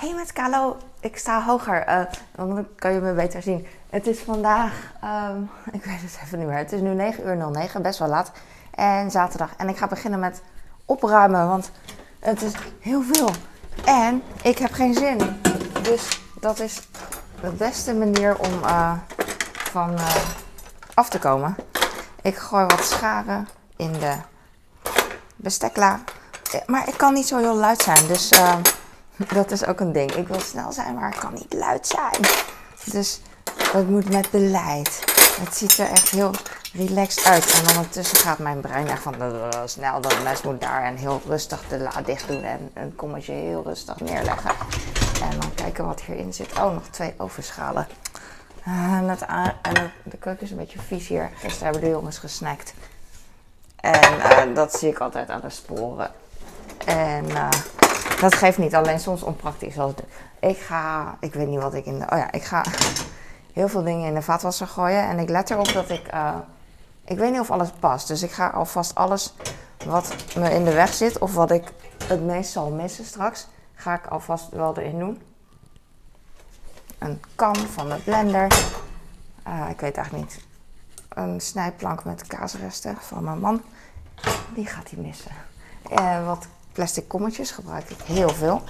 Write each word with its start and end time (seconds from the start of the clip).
Hey 0.00 0.14
met 0.14 0.32
Kalo, 0.32 0.76
ik 1.00 1.16
sta 1.18 1.44
hoger, 1.44 1.88
uh, 1.88 2.00
dan 2.34 2.66
kan 2.76 2.92
je 2.92 3.00
me 3.00 3.12
beter 3.12 3.42
zien. 3.42 3.66
Het 3.90 4.06
is 4.06 4.18
vandaag, 4.18 4.92
um, 5.04 5.50
ik 5.78 5.84
weet 5.84 6.00
het 6.00 6.18
even 6.24 6.38
niet 6.38 6.48
meer, 6.48 6.56
het 6.56 6.72
is 6.72 6.80
nu 6.80 6.94
9 6.94 7.26
uur 7.26 7.50
09, 7.50 7.82
best 7.82 7.98
wel 7.98 8.08
laat. 8.08 8.30
En 8.70 9.10
zaterdag. 9.10 9.50
En 9.56 9.68
ik 9.68 9.76
ga 9.76 9.86
beginnen 9.86 10.20
met 10.20 10.42
opruimen, 10.84 11.48
want 11.48 11.70
het 12.18 12.42
is 12.42 12.52
heel 12.80 13.02
veel. 13.02 13.30
En 13.84 14.22
ik 14.42 14.58
heb 14.58 14.72
geen 14.72 14.94
zin. 14.94 15.40
Dus 15.82 16.20
dat 16.40 16.58
is 16.58 16.88
de 17.40 17.50
beste 17.50 17.94
manier 17.94 18.38
om 18.38 18.52
uh, 18.62 18.92
van 19.54 19.92
uh, 19.92 20.16
af 20.94 21.08
te 21.08 21.18
komen. 21.18 21.56
Ik 22.22 22.36
gooi 22.36 22.66
wat 22.66 22.84
scharen 22.84 23.48
in 23.76 23.92
de 23.92 24.14
bestekla. 25.36 26.00
Maar 26.66 26.88
ik 26.88 26.96
kan 26.96 27.14
niet 27.14 27.26
zo 27.26 27.38
heel 27.38 27.56
luid 27.56 27.82
zijn, 27.82 28.06
dus... 28.06 28.32
Dat 29.28 29.50
is 29.50 29.66
ook 29.66 29.80
een 29.80 29.92
ding. 29.92 30.12
Ik 30.12 30.28
wil 30.28 30.40
snel 30.40 30.72
zijn, 30.72 30.94
maar 30.94 31.14
ik 31.14 31.20
kan 31.20 31.34
niet 31.34 31.52
luid 31.52 31.86
zijn. 31.86 32.20
Dus 32.84 33.20
dat 33.72 33.86
moet 33.86 34.10
met 34.10 34.30
beleid. 34.30 35.04
Het 35.40 35.56
ziet 35.56 35.78
er 35.78 35.90
echt 35.90 36.08
heel 36.08 36.30
relaxed 36.72 37.24
uit. 37.24 37.52
En 37.52 37.68
ondertussen 37.68 38.16
gaat 38.16 38.38
mijn 38.38 38.60
brein 38.60 38.88
echt 38.88 39.02
van 39.02 39.14
uh, 39.22 39.48
snel, 39.64 40.00
dat 40.00 40.22
mes 40.22 40.42
moet 40.42 40.60
daar. 40.60 40.84
En 40.84 40.96
heel 40.96 41.20
rustig 41.26 41.68
de 41.68 41.78
la 41.78 42.02
dicht 42.04 42.28
doen 42.28 42.42
en 42.42 42.70
een 42.74 42.96
kommetje 42.96 43.32
heel 43.32 43.62
rustig 43.64 44.00
neerleggen. 44.00 44.50
En 45.22 45.40
dan 45.40 45.54
kijken 45.54 45.86
wat 45.86 46.02
hierin 46.02 46.34
zit. 46.34 46.52
Oh, 46.52 46.72
nog 46.74 46.86
twee 46.90 47.14
overschalen. 47.16 47.86
Uh, 48.68 48.96
en, 48.96 49.18
en 49.62 49.92
de 50.02 50.16
keuken 50.16 50.44
is 50.44 50.50
een 50.50 50.56
beetje 50.56 50.78
vies 50.78 51.08
hier. 51.08 51.30
Gisteren 51.34 51.64
hebben 51.64 51.82
de 51.82 51.96
jongens 51.96 52.18
gesnackt. 52.18 52.74
En 53.76 54.14
uh, 54.14 54.54
dat 54.54 54.72
zie 54.72 54.88
ik 54.88 54.98
altijd 54.98 55.30
aan 55.30 55.40
de 55.40 55.50
sporen. 55.50 56.10
En 56.84 57.26
dat 58.20 58.34
geeft 58.34 58.58
niet, 58.58 58.74
alleen 58.74 59.00
soms 59.00 59.22
onpraktisch. 59.22 59.78
Als 59.78 59.92
ik 60.40 60.58
ga, 60.58 61.16
ik 61.20 61.34
weet 61.34 61.48
niet 61.48 61.60
wat 61.60 61.74
ik 61.74 61.86
in 61.86 61.98
de. 61.98 62.04
Oh 62.10 62.18
ja, 62.18 62.32
ik 62.32 62.42
ga 62.42 62.64
heel 63.52 63.68
veel 63.68 63.82
dingen 63.82 64.08
in 64.08 64.14
de 64.14 64.22
vaatwasser 64.22 64.66
gooien. 64.66 65.02
En 65.02 65.18
ik 65.18 65.28
let 65.28 65.50
erop 65.50 65.72
dat 65.72 65.90
ik. 65.90 66.14
Uh, 66.14 66.34
ik 67.04 67.18
weet 67.18 67.30
niet 67.30 67.40
of 67.40 67.50
alles 67.50 67.70
past. 67.70 68.08
Dus 68.08 68.22
ik 68.22 68.30
ga 68.30 68.48
alvast 68.48 68.94
alles 68.94 69.34
wat 69.86 70.14
me 70.36 70.50
in 70.50 70.64
de 70.64 70.72
weg 70.72 70.92
zit. 70.92 71.18
Of 71.18 71.34
wat 71.34 71.50
ik 71.50 71.72
het 72.04 72.22
meest 72.22 72.52
zal 72.52 72.70
missen 72.70 73.04
straks. 73.04 73.46
Ga 73.74 73.94
ik 73.94 74.06
alvast 74.06 74.48
wel 74.50 74.78
erin 74.78 74.98
doen. 74.98 75.22
Een 76.98 77.22
kam 77.34 77.54
van 77.54 77.88
de 77.88 77.96
blender. 78.04 78.46
Uh, 79.48 79.70
ik 79.70 79.80
weet 79.80 79.96
eigenlijk 79.96 80.28
niet. 80.28 80.44
Een 81.08 81.40
snijplank 81.40 82.04
met 82.04 82.26
kaasresten 82.26 82.96
van 83.00 83.24
mijn 83.24 83.38
man. 83.38 83.62
Die 84.54 84.66
gaat 84.66 84.90
hij 84.90 85.02
missen. 85.02 85.32
Uh, 85.92 86.26
wat 86.26 86.46
plastic 86.80 87.08
kommetjes 87.08 87.50
gebruik 87.50 87.90
ik 87.90 88.00
heel 88.00 88.28
veel. 88.28 88.62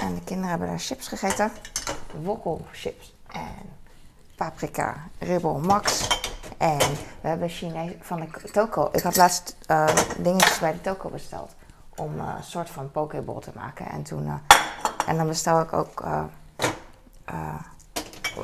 En 0.00 0.14
de 0.14 0.20
kinderen 0.24 0.50
hebben 0.50 0.68
daar 0.68 0.78
chips 0.78 1.08
gegeten. 1.08 1.52
Wokkelchips 2.22 3.14
en 3.26 3.70
paprika, 4.36 4.96
ribbel 5.18 5.58
max. 5.58 6.06
En 6.56 6.78
we 7.20 7.28
hebben 7.28 7.48
Chinees 7.48 7.92
van 8.00 8.20
de 8.20 8.50
toko. 8.50 8.88
Ik 8.92 9.02
had 9.02 9.16
laatst 9.16 9.56
uh, 9.70 9.86
dingetjes 10.18 10.58
bij 10.58 10.72
de 10.72 10.80
toko 10.80 11.08
besteld. 11.08 11.54
Om 11.96 12.16
uh, 12.16 12.34
een 12.36 12.44
soort 12.44 12.70
van 12.70 12.90
pokeball 12.90 13.40
te 13.40 13.50
maken. 13.54 13.86
En, 13.86 14.02
toen, 14.02 14.26
uh, 14.26 14.34
en 15.06 15.16
dan 15.16 15.26
bestel 15.26 15.60
ik 15.60 15.72
ook 15.72 16.04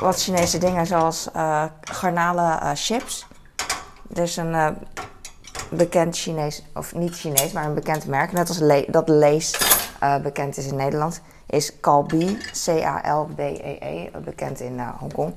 wat 0.00 0.22
Chinese 0.22 0.59
dingen 0.59 0.87
zoals 0.87 1.28
garnalen 1.81 2.77
chips. 2.77 3.27
Dus 4.03 4.37
een 4.37 4.77
bekend 5.70 6.17
Chinees, 6.17 6.62
of 6.75 6.95
niet 6.95 7.19
Chinees, 7.19 7.53
maar 7.53 7.64
een 7.64 7.75
bekend 7.75 8.06
merk. 8.06 8.33
Net 8.33 8.48
als 8.48 8.84
dat 8.89 9.09
Lees 9.09 9.59
uh, 10.03 10.17
bekend 10.17 10.56
is 10.56 10.67
in 10.67 10.77
Nederland. 10.77 11.20
Is 11.47 11.81
Calbee, 11.81 12.39
C-A-L-B-E-E, 12.64 13.78
-E, 13.81 14.11
bekend 14.25 14.61
in 14.61 14.75
uh, 14.75 14.89
Hongkong. 14.98 15.34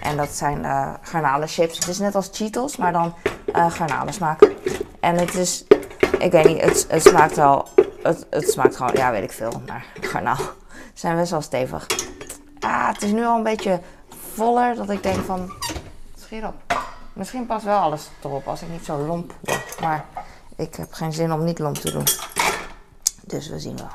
En 0.00 0.16
dat 0.16 0.28
zijn 0.28 0.58
uh, 0.58 0.94
garnalenchips. 1.02 1.78
Het 1.78 1.88
is 1.88 1.98
net 1.98 2.14
als 2.14 2.28
Cheetos, 2.32 2.76
maar 2.76 2.92
dan 2.92 3.14
uh, 3.54 3.70
garnalensmaak. 3.70 4.50
En 5.00 5.18
het 5.18 5.34
is, 5.34 5.64
ik 6.18 6.32
weet 6.32 6.44
niet, 6.44 6.60
het, 6.60 6.86
het 6.88 7.02
smaakt 7.02 7.36
wel, 7.36 7.68
het, 8.02 8.26
het 8.30 8.50
smaakt 8.50 8.76
gewoon, 8.76 8.92
ja 8.94 9.10
weet 9.10 9.22
ik 9.22 9.32
veel, 9.32 9.62
maar 9.66 9.86
garnaal. 10.00 10.38
zijn 10.94 11.16
best 11.16 11.30
wel 11.30 11.40
stevig. 11.40 11.86
Ah, 12.60 12.88
het 12.88 13.02
is 13.02 13.12
nu 13.12 13.24
al 13.24 13.36
een 13.36 13.42
beetje 13.42 13.80
voller 14.34 14.76
dat 14.76 14.90
ik 14.90 15.02
denk 15.02 15.24
van, 15.24 15.52
schiet 16.16 16.44
op. 16.44 16.54
Misschien 17.16 17.46
past 17.46 17.64
wel 17.64 17.78
alles 17.78 18.08
erop 18.22 18.46
als 18.48 18.62
ik 18.62 18.68
niet 18.68 18.84
zo 18.84 18.98
lomp 18.98 19.34
word. 19.40 19.80
Maar 19.80 20.04
ik 20.56 20.74
heb 20.74 20.92
geen 20.92 21.12
zin 21.12 21.32
om 21.32 21.44
niet 21.44 21.58
lomp 21.58 21.76
te 21.76 21.90
doen. 21.90 22.04
Dus 23.22 23.48
we 23.48 23.58
zien 23.58 23.76
wel. 23.76 23.88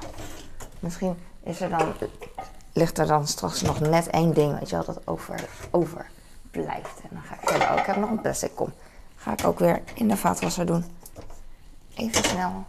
Misschien 0.79 1.17
is 1.43 1.61
er 1.61 1.69
dan, 1.69 1.93
ligt 2.73 2.97
er 2.97 3.07
dan 3.07 3.27
straks 3.27 3.61
nog 3.61 3.79
net 3.79 4.07
één 4.07 4.33
ding, 4.33 4.59
weet 4.59 4.69
je 4.69 4.75
wel, 4.75 4.85
dat 4.85 5.07
over, 5.07 5.47
over 5.71 6.09
blijft. 6.51 7.01
En 7.01 7.09
dan 7.11 7.21
ga 7.21 7.33
ik 7.33 7.49
verder. 7.49 7.71
Oh, 7.71 7.77
ik 7.77 7.85
heb 7.85 7.95
nog 7.95 8.09
een 8.09 8.21
plastic 8.21 8.55
kom. 8.55 8.73
Ga 9.15 9.31
ik 9.31 9.45
ook 9.45 9.59
weer 9.59 9.81
in 9.93 10.07
de 10.07 10.17
vaatwasser 10.17 10.65
doen. 10.65 10.85
Even 11.95 12.23
snel. 12.23 12.65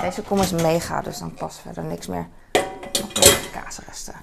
Deze 0.00 0.22
kom 0.22 0.38
is 0.38 0.52
mega, 0.52 1.00
dus 1.00 1.18
dan 1.18 1.34
past 1.34 1.58
verder 1.58 1.84
niks 1.84 2.06
meer. 2.06 2.28
Nog 3.00 3.14
meer 3.14 3.48
kaasresten. 3.52 4.14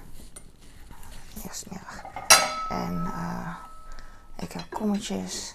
Ja, 1.42 1.52
smerig. 1.52 2.04
En 2.68 3.02
uh, 3.06 3.56
ik 4.36 4.52
heb 4.52 4.64
kommetjes. 4.70 5.54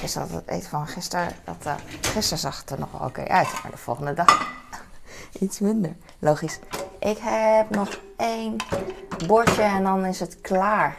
Is 0.00 0.12
dat 0.12 0.30
het 0.30 0.48
eten 0.48 0.68
van 0.68 0.86
gisteren, 0.86 1.28
dat, 1.44 1.66
uh, 1.66 1.74
gisteren 2.00 2.38
zag 2.38 2.60
het 2.60 2.70
er 2.70 2.78
nog 2.78 2.90
wel 2.92 3.08
oké 3.08 3.28
uit, 3.28 3.48
maar 3.62 3.70
de 3.70 3.76
volgende 3.76 4.14
dag 4.14 4.48
iets 5.40 5.58
minder. 5.58 5.96
Logisch. 6.18 6.58
Ik 6.98 7.18
heb 7.20 7.70
nog 7.70 7.98
één 8.16 8.56
bordje 9.26 9.62
en 9.62 9.82
dan 9.82 10.04
is 10.04 10.20
het 10.20 10.40
klaar. 10.40 10.96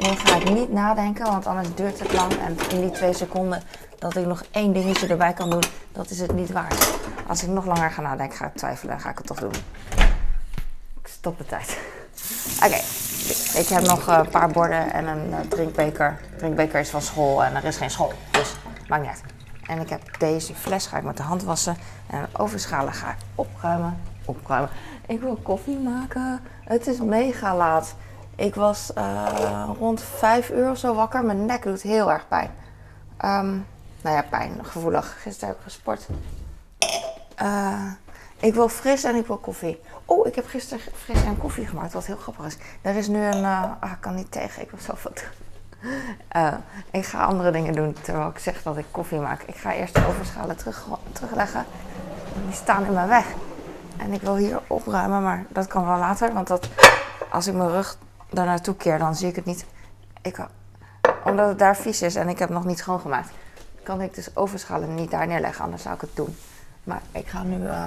Dan 0.00 0.16
ga 0.16 0.36
ik 0.36 0.50
niet 0.50 0.72
nadenken, 0.72 1.24
want 1.24 1.46
anders 1.46 1.74
duurt 1.74 2.00
het 2.00 2.12
lang. 2.12 2.32
En 2.32 2.56
in 2.70 2.80
die 2.80 2.90
twee 2.90 3.14
seconden 3.14 3.62
dat 3.98 4.16
ik 4.16 4.26
nog 4.26 4.42
één 4.50 4.72
dingetje 4.72 5.06
erbij 5.06 5.32
kan 5.32 5.50
doen, 5.50 5.62
dat 5.92 6.10
is 6.10 6.20
het 6.20 6.32
niet 6.32 6.50
waard. 6.50 6.90
Als 7.26 7.42
ik 7.42 7.48
nog 7.48 7.66
langer 7.66 7.90
ga 7.90 8.02
nadenken, 8.02 8.36
ga 8.36 8.46
ik 8.46 8.54
twijfelen 8.54 9.00
ga 9.00 9.10
ik 9.10 9.18
het 9.18 9.26
toch 9.26 9.40
doen. 9.40 9.54
Ik 11.02 11.08
stop 11.08 11.38
de 11.38 11.46
tijd. 11.46 11.78
Oké, 12.64 12.80
ik 13.30 13.66
heb 13.68 13.82
nog 13.82 14.06
een 14.06 14.28
paar 14.28 14.50
borden 14.50 14.92
en 14.92 15.06
een 15.06 15.28
uh, 15.28 15.36
drinkbeker. 15.48 16.20
Drinkbeker 16.36 16.80
is 16.80 16.90
van 16.90 17.02
school 17.02 17.44
en 17.44 17.54
er 17.54 17.64
is 17.64 17.76
geen 17.76 17.90
school, 17.90 18.12
dus 18.30 18.56
maakt 18.88 19.02
niet 19.02 19.10
uit. 19.10 19.22
En 19.66 19.80
ik 19.80 19.88
heb 19.88 20.18
deze 20.18 20.54
fles, 20.54 20.86
ga 20.86 20.96
ik 20.96 21.04
met 21.04 21.16
de 21.16 21.22
hand 21.22 21.42
wassen. 21.42 21.76
En 22.06 22.28
overschalen 22.36 22.92
ga 22.92 23.10
ik 23.10 23.16
opruimen. 23.34 24.00
Opruimen. 24.24 24.70
Ik 25.06 25.20
wil 25.20 25.38
koffie 25.42 25.78
maken. 25.78 26.40
Het 26.64 26.86
is 26.86 27.00
mega 27.00 27.56
laat. 27.56 27.94
Ik 28.36 28.54
was 28.54 28.90
uh, 28.98 29.68
rond 29.78 30.02
5 30.02 30.50
uur 30.50 30.70
of 30.70 30.78
zo 30.78 30.94
wakker. 30.94 31.24
Mijn 31.24 31.46
nek 31.46 31.62
doet 31.62 31.82
heel 31.82 32.12
erg 32.12 32.28
pijn. 32.28 32.50
Um, 33.24 33.66
nou 34.02 34.16
ja, 34.16 34.22
pijn, 34.30 34.52
gevoelig. 34.62 35.16
Gisteren 35.20 35.48
heb 35.48 35.58
ik 35.58 35.64
gesport. 35.64 36.08
Ik 38.40 38.54
wil 38.54 38.68
fris 38.68 39.04
en 39.04 39.14
ik 39.14 39.26
wil 39.26 39.36
koffie. 39.36 39.80
Oh, 40.12 40.26
ik 40.26 40.34
heb 40.34 40.46
gisteren 40.46 40.84
fris 40.94 41.24
en 41.24 41.38
koffie 41.38 41.66
gemaakt, 41.66 41.92
wat 41.92 42.06
heel 42.06 42.16
grappig 42.16 42.46
is. 42.46 42.56
Er 42.82 42.96
is 42.96 43.08
nu 43.08 43.24
een. 43.24 43.42
Uh, 43.42 43.64
ah, 43.80 43.90
ik 43.90 44.00
kan 44.00 44.14
niet 44.14 44.32
tegen, 44.32 44.62
ik 44.62 44.70
wil 44.70 44.80
zoveel. 44.80 45.12
Uh, 46.36 46.54
ik 46.90 47.04
ga 47.04 47.24
andere 47.24 47.50
dingen 47.50 47.72
doen 47.72 47.96
terwijl 48.02 48.28
ik 48.28 48.38
zeg 48.38 48.62
dat 48.62 48.76
ik 48.76 48.84
koffie 48.90 49.18
maak. 49.18 49.42
Ik 49.42 49.56
ga 49.56 49.74
eerst 49.74 49.94
de 49.94 50.06
overschalen 50.06 50.56
terug, 50.56 50.86
terugleggen. 51.12 51.64
Die 52.46 52.54
staan 52.54 52.84
in 52.84 52.92
mijn 52.92 53.08
weg. 53.08 53.26
En 53.96 54.12
ik 54.12 54.20
wil 54.20 54.36
hier 54.36 54.60
opruimen, 54.66 55.22
maar 55.22 55.44
dat 55.48 55.66
kan 55.66 55.86
wel 55.86 55.98
later. 55.98 56.32
Want 56.32 56.46
dat, 56.46 56.68
als 57.30 57.46
ik 57.46 57.54
mijn 57.54 57.70
rug 57.70 57.98
daar 58.30 58.46
naartoe 58.46 58.76
keer, 58.76 58.98
dan 58.98 59.14
zie 59.14 59.28
ik 59.28 59.36
het 59.36 59.44
niet. 59.44 59.64
Ik, 60.22 60.36
omdat 61.24 61.48
het 61.48 61.58
daar 61.58 61.76
vies 61.76 62.02
is 62.02 62.14
en 62.14 62.28
ik 62.28 62.38
heb 62.38 62.48
nog 62.48 62.64
niet 62.64 62.78
schoongemaakt, 62.78 63.30
kan 63.82 64.00
ik 64.00 64.14
dus 64.14 64.36
overschalen 64.36 64.94
niet 64.94 65.10
daar 65.10 65.26
neerleggen. 65.26 65.64
Anders 65.64 65.82
zou 65.82 65.94
ik 65.94 66.00
het 66.00 66.16
doen. 66.16 66.36
Maar 66.84 67.02
ik 67.12 67.26
ga 67.26 67.42
nu 67.42 67.56
uh, 67.56 67.84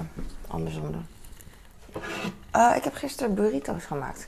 andersom 0.47 0.91
doen. 0.91 1.12
Uh, 2.55 2.75
ik 2.75 2.83
heb 2.83 2.95
gisteren 2.95 3.35
burrito's 3.35 3.83
gemaakt. 3.85 4.27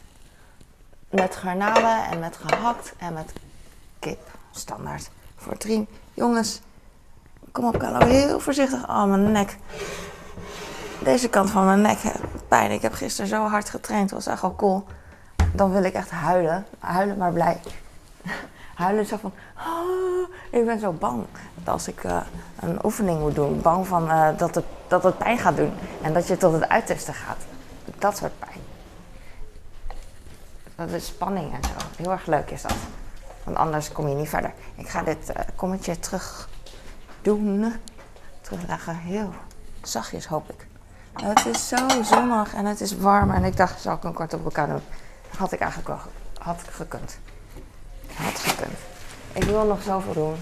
Met 1.09 1.35
garnalen 1.35 2.05
en 2.11 2.19
met 2.19 2.37
gehakt 2.45 2.93
en 2.97 3.13
met 3.13 3.33
kip. 3.99 4.31
Standaard. 4.51 5.09
Voor 5.35 5.57
drie 5.57 5.87
jongens. 6.13 6.61
Kom 7.51 7.65
op, 7.65 7.77
Carlo. 7.77 8.05
Heel 8.05 8.39
voorzichtig. 8.39 8.89
Oh, 8.89 9.03
mijn 9.03 9.31
nek. 9.31 9.57
Deze 11.03 11.29
kant 11.29 11.49
van 11.49 11.65
mijn 11.65 11.81
nek 11.81 11.99
pijn. 12.47 12.71
Ik 12.71 12.81
heb 12.81 12.93
gisteren 12.93 13.29
zo 13.29 13.47
hard 13.47 13.69
getraind. 13.69 14.09
Dat 14.09 14.23
was 14.23 14.33
echt 14.33 14.41
wel 14.41 14.55
cool. 14.55 14.85
Dan 15.51 15.71
wil 15.71 15.83
ik 15.83 15.93
echt 15.93 16.09
huilen. 16.09 16.65
Huilen, 16.79 17.17
maar 17.17 17.31
blij. 17.33 17.59
Huilen 18.75 19.05
zo 19.05 19.17
van... 19.17 19.33
Oh, 19.57 20.29
ik 20.51 20.65
ben 20.65 20.79
zo 20.79 20.91
bang. 20.91 21.25
Als 21.63 21.87
ik 21.87 22.03
uh, 22.03 22.17
een 22.59 22.85
oefening 22.85 23.19
moet 23.19 23.35
doen. 23.35 23.61
Bang 23.61 23.87
van, 23.87 24.03
uh, 24.03 24.27
dat, 24.37 24.55
het, 24.55 24.65
dat 24.87 25.03
het 25.03 25.17
pijn 25.17 25.37
gaat 25.37 25.55
doen. 25.55 25.73
En 26.01 26.13
dat 26.13 26.27
je 26.27 26.37
tot 26.37 26.53
het 26.53 26.69
uiterste 26.69 27.13
gaat. 27.13 27.37
Dat 27.97 28.17
soort 28.17 28.39
pijn. 28.39 28.61
Dat 30.75 30.89
is 30.89 31.05
spanning 31.05 31.53
en 31.53 31.63
zo. 31.63 31.85
Heel 31.97 32.11
erg 32.11 32.25
leuk 32.25 32.49
is 32.49 32.61
dat. 32.61 32.75
Want 33.43 33.57
anders 33.57 33.91
kom 33.91 34.07
je 34.07 34.15
niet 34.15 34.29
verder. 34.29 34.53
Ik 34.75 34.89
ga 34.89 35.01
dit 35.01 35.29
uh, 35.29 35.35
kommetje 35.55 35.99
terug 35.99 36.49
doen. 37.21 37.73
Terugleggen. 38.41 38.97
Heel 38.97 39.33
zachtjes 39.81 40.27
hoop 40.27 40.49
ik. 40.49 40.67
Het 41.23 41.45
is 41.45 41.67
zo 41.67 41.87
zonnig 42.03 42.53
en 42.53 42.65
het 42.65 42.81
is 42.81 42.97
warm. 42.97 43.31
En 43.31 43.43
ik 43.43 43.57
dacht, 43.57 43.81
zal 43.81 43.95
ik 43.95 44.03
een 44.03 44.13
kort 44.13 44.33
op 44.33 44.43
elkaar 44.43 44.67
doen? 44.67 44.81
Had 45.37 45.51
ik 45.51 45.59
eigenlijk 45.59 45.89
wel 45.89 45.99
had 46.39 46.61
gekund. 46.69 47.17
Had 48.13 48.39
gekund. 48.39 48.77
Ik 49.33 49.43
wil 49.43 49.65
nog 49.65 49.81
zoveel 49.81 50.13
doen. 50.13 50.35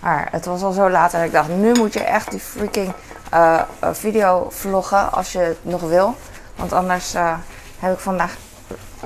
Maar 0.00 0.28
het 0.30 0.44
was 0.44 0.62
al 0.62 0.72
zo 0.72 0.90
laat 0.90 1.14
en 1.14 1.24
ik 1.24 1.32
dacht, 1.32 1.48
nu 1.48 1.72
moet 1.72 1.92
je 1.92 2.02
echt 2.02 2.30
die 2.30 2.40
freaking 2.40 2.94
uh, 3.34 3.62
video 3.92 4.46
vloggen 4.50 5.12
als 5.12 5.32
je 5.32 5.38
het 5.38 5.64
nog 5.64 5.80
wil. 5.80 6.14
Want 6.56 6.72
anders 6.72 7.14
uh, 7.14 7.34
heb 7.78 7.92
ik 7.92 7.98
vandaag 7.98 8.36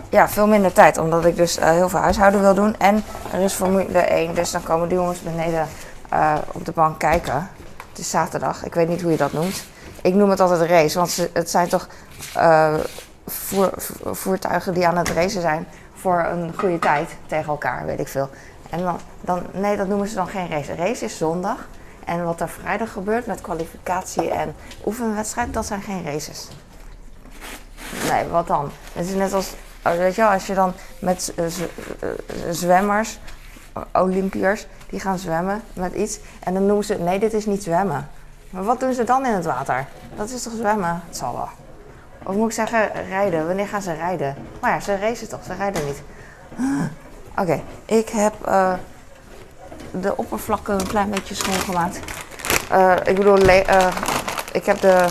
ja, 0.08 0.29
veel 0.29 0.46
minder 0.46 0.73
tijd. 0.73 0.99
Omdat 0.99 1.25
ik 1.25 1.37
dus 1.37 1.58
heel 1.61 1.88
veel 1.88 2.00
huishouden 2.00 2.41
wil 2.41 2.55
doen. 2.55 2.76
En 2.79 3.05
er 3.32 3.41
is 3.41 3.52
Formule 3.52 3.99
1, 3.99 4.35
dus 4.35 4.50
dan 4.50 4.62
komen 4.62 4.88
die 4.88 4.99
jongens 4.99 5.23
beneden 5.23 5.69
op 6.52 6.64
de 6.64 6.73
bank 6.73 6.99
kijken. 6.99 7.50
Het 7.91 7.99
is 7.99 8.11
zaterdag, 8.11 8.64
ik 8.64 8.75
weet 8.75 8.88
niet 8.88 9.02
hoe 9.02 9.11
je 9.11 9.17
dat 9.17 9.32
noemt. 9.32 9.64
Ik 10.02 10.14
noem 10.14 10.31
het 10.31 10.41
altijd 10.41 10.70
race, 10.70 10.99
want 10.99 11.29
het 11.32 11.50
zijn 11.50 11.69
toch 11.69 11.88
voer, 13.26 13.70
voertuigen 14.05 14.75
die 14.75 14.87
aan 14.87 14.97
het 14.97 15.08
racen 15.08 15.40
zijn 15.40 15.67
voor 15.94 16.25
een 16.31 16.52
goede 16.56 16.79
tijd 16.79 17.17
tegen 17.26 17.49
elkaar, 17.49 17.87
weet 17.87 18.00
ik 18.00 18.08
veel. 18.08 18.31
En 18.70 18.82
dan, 18.82 18.99
dan, 19.20 19.43
nee, 19.52 19.76
dat 19.76 19.88
noemen 19.88 20.08
ze 20.08 20.14
dan 20.14 20.29
geen 20.29 20.49
race. 20.49 20.75
Race 20.75 21.05
is 21.05 21.17
zondag. 21.17 21.69
En 22.05 22.25
wat 22.25 22.40
er 22.40 22.49
vrijdag 22.49 22.93
gebeurt 22.93 23.26
met 23.26 23.40
kwalificatie 23.40 24.31
en 24.31 24.55
oefenwedstrijd, 24.85 25.52
dat 25.52 25.67
zijn 25.67 25.82
geen 25.82 26.05
races. 26.05 26.49
Nee, 28.11 28.29
wat 28.29 28.47
dan? 28.47 28.71
Het 28.93 29.07
is 29.07 29.15
net 29.15 29.33
als, 29.33 29.53
oh, 29.85 29.93
weet 29.93 30.15
je 30.15 30.23
wel, 30.23 30.31
als 30.31 30.47
je 30.47 30.55
dan 30.55 30.73
met 30.99 31.33
uh, 31.39 31.45
zwemmers, 32.51 33.19
Olympiërs, 33.93 34.67
die 34.91 35.01
gaan 35.01 35.19
zwemmen 35.19 35.63
met 35.73 35.95
iets. 35.95 36.19
En 36.41 36.55
dan 36.55 36.67
noemen 36.67 36.85
ze, 36.85 36.95
nee, 36.95 37.19
dit 37.19 37.33
is 37.33 37.47
niet 37.47 37.63
zwemmen. 37.63 38.09
Maar 38.51 38.65
wat 38.65 38.81
doen 38.81 38.95
ze 38.95 39.05
dan 39.05 39.27
in 39.27 39.33
het 39.33 39.45
water? 39.45 39.87
Dat 40.17 40.31
is 40.31 40.43
toch 40.43 40.53
zwemmen? 40.57 41.03
Het 41.07 41.17
zal 41.17 41.33
wel. 41.33 41.49
Of 42.23 42.35
moet 42.35 42.49
ik 42.49 42.55
zeggen, 42.55 43.07
rijden? 43.09 43.47
Wanneer 43.47 43.67
gaan 43.67 43.83
ze 43.83 43.93
rijden? 43.93 44.37
Maar 44.61 44.71
ja, 44.71 44.81
ze 44.81 44.97
racen 44.97 45.29
toch, 45.29 45.45
ze 45.45 45.55
rijden 45.55 45.85
niet. 45.85 46.03
Oké, 47.41 47.61
ik 47.85 48.09
heb 48.09 48.35
de 49.91 50.17
oppervlakken 50.17 50.81
een 50.81 50.87
klein 50.87 51.11
beetje 51.11 51.35
schoongemaakt. 51.35 51.99
Uh, 52.73 52.97
ik 53.05 53.17
bedoel, 53.17 53.39
ik 54.53 54.67
heb 54.67 54.81
de, 54.81 55.07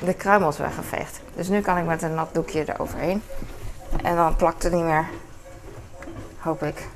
de 0.00 0.14
kruimels 0.14 0.58
weggeveegd. 0.58 1.20
Dus 1.34 1.48
nu 1.48 1.60
kan 1.60 1.78
ik 1.78 1.84
met 1.84 2.02
een 2.02 2.14
nat 2.14 2.34
doekje 2.34 2.72
eroverheen. 2.72 3.22
En 4.02 4.16
dan 4.16 4.36
plakt 4.36 4.62
het 4.62 4.72
niet 4.72 4.84
meer. 4.84 5.06
Hoop 6.38 6.62
ik. 6.62 6.88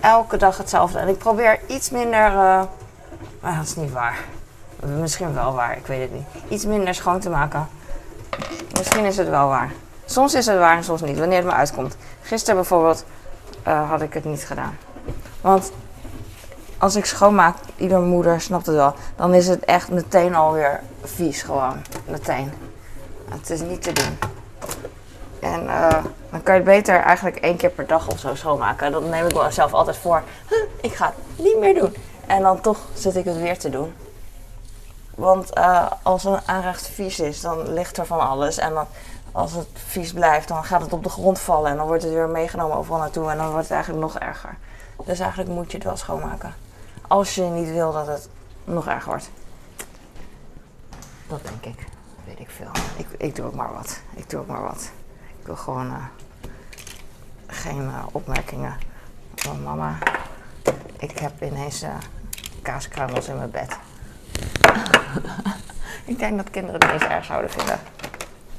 Elke 0.00 0.36
dag 0.36 0.56
hetzelfde. 0.56 0.98
En 0.98 1.08
ik 1.08 1.18
probeer 1.18 1.60
iets 1.66 1.90
minder. 1.90 2.32
Maar 3.40 3.56
dat 3.56 3.64
is 3.64 3.76
niet 3.76 3.92
waar. 3.92 4.18
Misschien 4.84 5.34
wel 5.34 5.54
waar, 5.54 5.76
ik 5.76 5.86
weet 5.86 6.00
het 6.00 6.12
niet. 6.12 6.26
Iets 6.48 6.64
minder 6.64 6.94
schoon 6.94 7.20
te 7.20 7.30
maken. 7.30 7.68
Misschien 8.78 9.04
is 9.04 9.16
het 9.16 9.28
wel 9.28 9.48
waar. 9.48 9.72
Soms 10.04 10.34
is 10.34 10.46
het 10.46 10.58
waar 10.58 10.76
en 10.76 10.84
soms 10.84 11.00
niet, 11.00 11.18
wanneer 11.18 11.36
het 11.36 11.46
me 11.46 11.52
uitkomt. 11.52 11.96
Gisteren 12.22 12.56
bijvoorbeeld 12.56 13.04
uh, 13.68 13.90
had 13.90 14.02
ik 14.02 14.14
het 14.14 14.24
niet 14.24 14.44
gedaan. 14.44 14.78
Want 15.40 15.72
als 16.78 16.96
ik 16.96 17.04
schoonmaak, 17.04 17.56
ieder 17.76 18.00
moeder 18.00 18.40
snapt 18.40 18.66
het 18.66 18.74
wel, 18.74 18.94
dan 19.16 19.34
is 19.34 19.48
het 19.48 19.64
echt 19.64 19.90
meteen 19.90 20.34
alweer 20.34 20.80
vies 21.02 21.42
gewoon. 21.42 21.76
Meteen. 22.06 22.52
Het 23.28 23.50
is 23.50 23.60
niet 23.60 23.82
te 23.82 23.92
doen. 23.92 24.18
En 25.40 25.62
uh, 25.62 26.04
dan 26.30 26.42
kan 26.42 26.54
je 26.54 26.60
het 26.60 26.64
beter 26.64 27.00
eigenlijk 27.00 27.36
één 27.36 27.56
keer 27.56 27.70
per 27.70 27.86
dag 27.86 28.08
of 28.08 28.18
zo 28.18 28.34
schoonmaken. 28.34 28.92
Dat 28.92 29.08
neem 29.08 29.26
ik 29.26 29.42
mezelf 29.42 29.74
altijd 29.74 29.96
voor. 29.96 30.22
Huh, 30.48 30.58
ik 30.80 30.94
ga 30.94 31.06
het 31.06 31.44
niet 31.44 31.58
meer 31.58 31.74
doen. 31.74 31.96
En 32.26 32.42
dan 32.42 32.60
toch 32.60 32.78
zit 32.94 33.16
ik 33.16 33.24
het 33.24 33.36
weer 33.36 33.58
te 33.58 33.70
doen. 33.70 33.94
Want 35.14 35.56
uh, 35.58 35.90
als 36.02 36.24
een 36.24 36.40
aanrecht 36.46 36.88
vies 36.88 37.20
is, 37.20 37.40
dan 37.40 37.72
ligt 37.72 37.96
er 37.96 38.06
van 38.06 38.20
alles. 38.20 38.58
En 38.58 38.74
dan, 38.74 38.86
als 39.32 39.52
het 39.52 39.66
vies 39.72 40.12
blijft, 40.12 40.48
dan 40.48 40.64
gaat 40.64 40.80
het 40.80 40.92
op 40.92 41.02
de 41.02 41.08
grond 41.08 41.38
vallen. 41.38 41.70
En 41.70 41.76
dan 41.76 41.86
wordt 41.86 42.02
het 42.02 42.12
weer 42.12 42.28
meegenomen 42.28 42.76
overal 42.76 42.98
naartoe. 42.98 43.30
En 43.30 43.36
dan 43.36 43.46
wordt 43.46 43.62
het 43.62 43.72
eigenlijk 43.72 44.02
nog 44.02 44.18
erger. 44.18 44.56
Dus 45.04 45.18
eigenlijk 45.18 45.50
moet 45.50 45.70
je 45.70 45.76
het 45.76 45.86
wel 45.86 45.96
schoonmaken. 45.96 46.54
Als 47.08 47.34
je 47.34 47.42
niet 47.42 47.68
wil 47.68 47.92
dat 47.92 48.06
het 48.06 48.28
nog 48.64 48.86
erger 48.86 49.08
wordt. 49.08 49.30
Dat 51.26 51.40
denk 51.42 51.76
ik. 51.76 51.86
Weet 52.24 52.40
ik 52.40 52.50
veel. 52.50 52.70
Ik, 52.96 53.06
ik 53.18 53.36
doe 53.36 53.46
ook 53.46 53.54
maar 53.54 53.72
wat. 53.72 54.00
Ik 54.14 54.30
doe 54.30 54.40
ook 54.40 54.46
maar 54.46 54.62
wat. 54.62 54.90
Ik 55.40 55.46
wil 55.46 55.56
gewoon 55.56 55.86
uh, 55.86 56.04
geen 57.46 57.82
uh, 57.82 58.06
opmerkingen 58.12 58.76
van 59.34 59.62
mama. 59.62 59.98
Ik 60.98 61.18
heb 61.18 61.42
ineens 61.42 61.82
uh, 61.82 61.94
kaaskruimels 62.62 63.28
in 63.28 63.36
mijn 63.36 63.50
bed. 63.50 63.76
ik 66.12 66.18
denk 66.18 66.36
dat 66.36 66.50
kinderen 66.50 66.90
het 66.90 67.02
erg 67.02 67.24
zouden 67.24 67.50
vinden. 67.50 67.78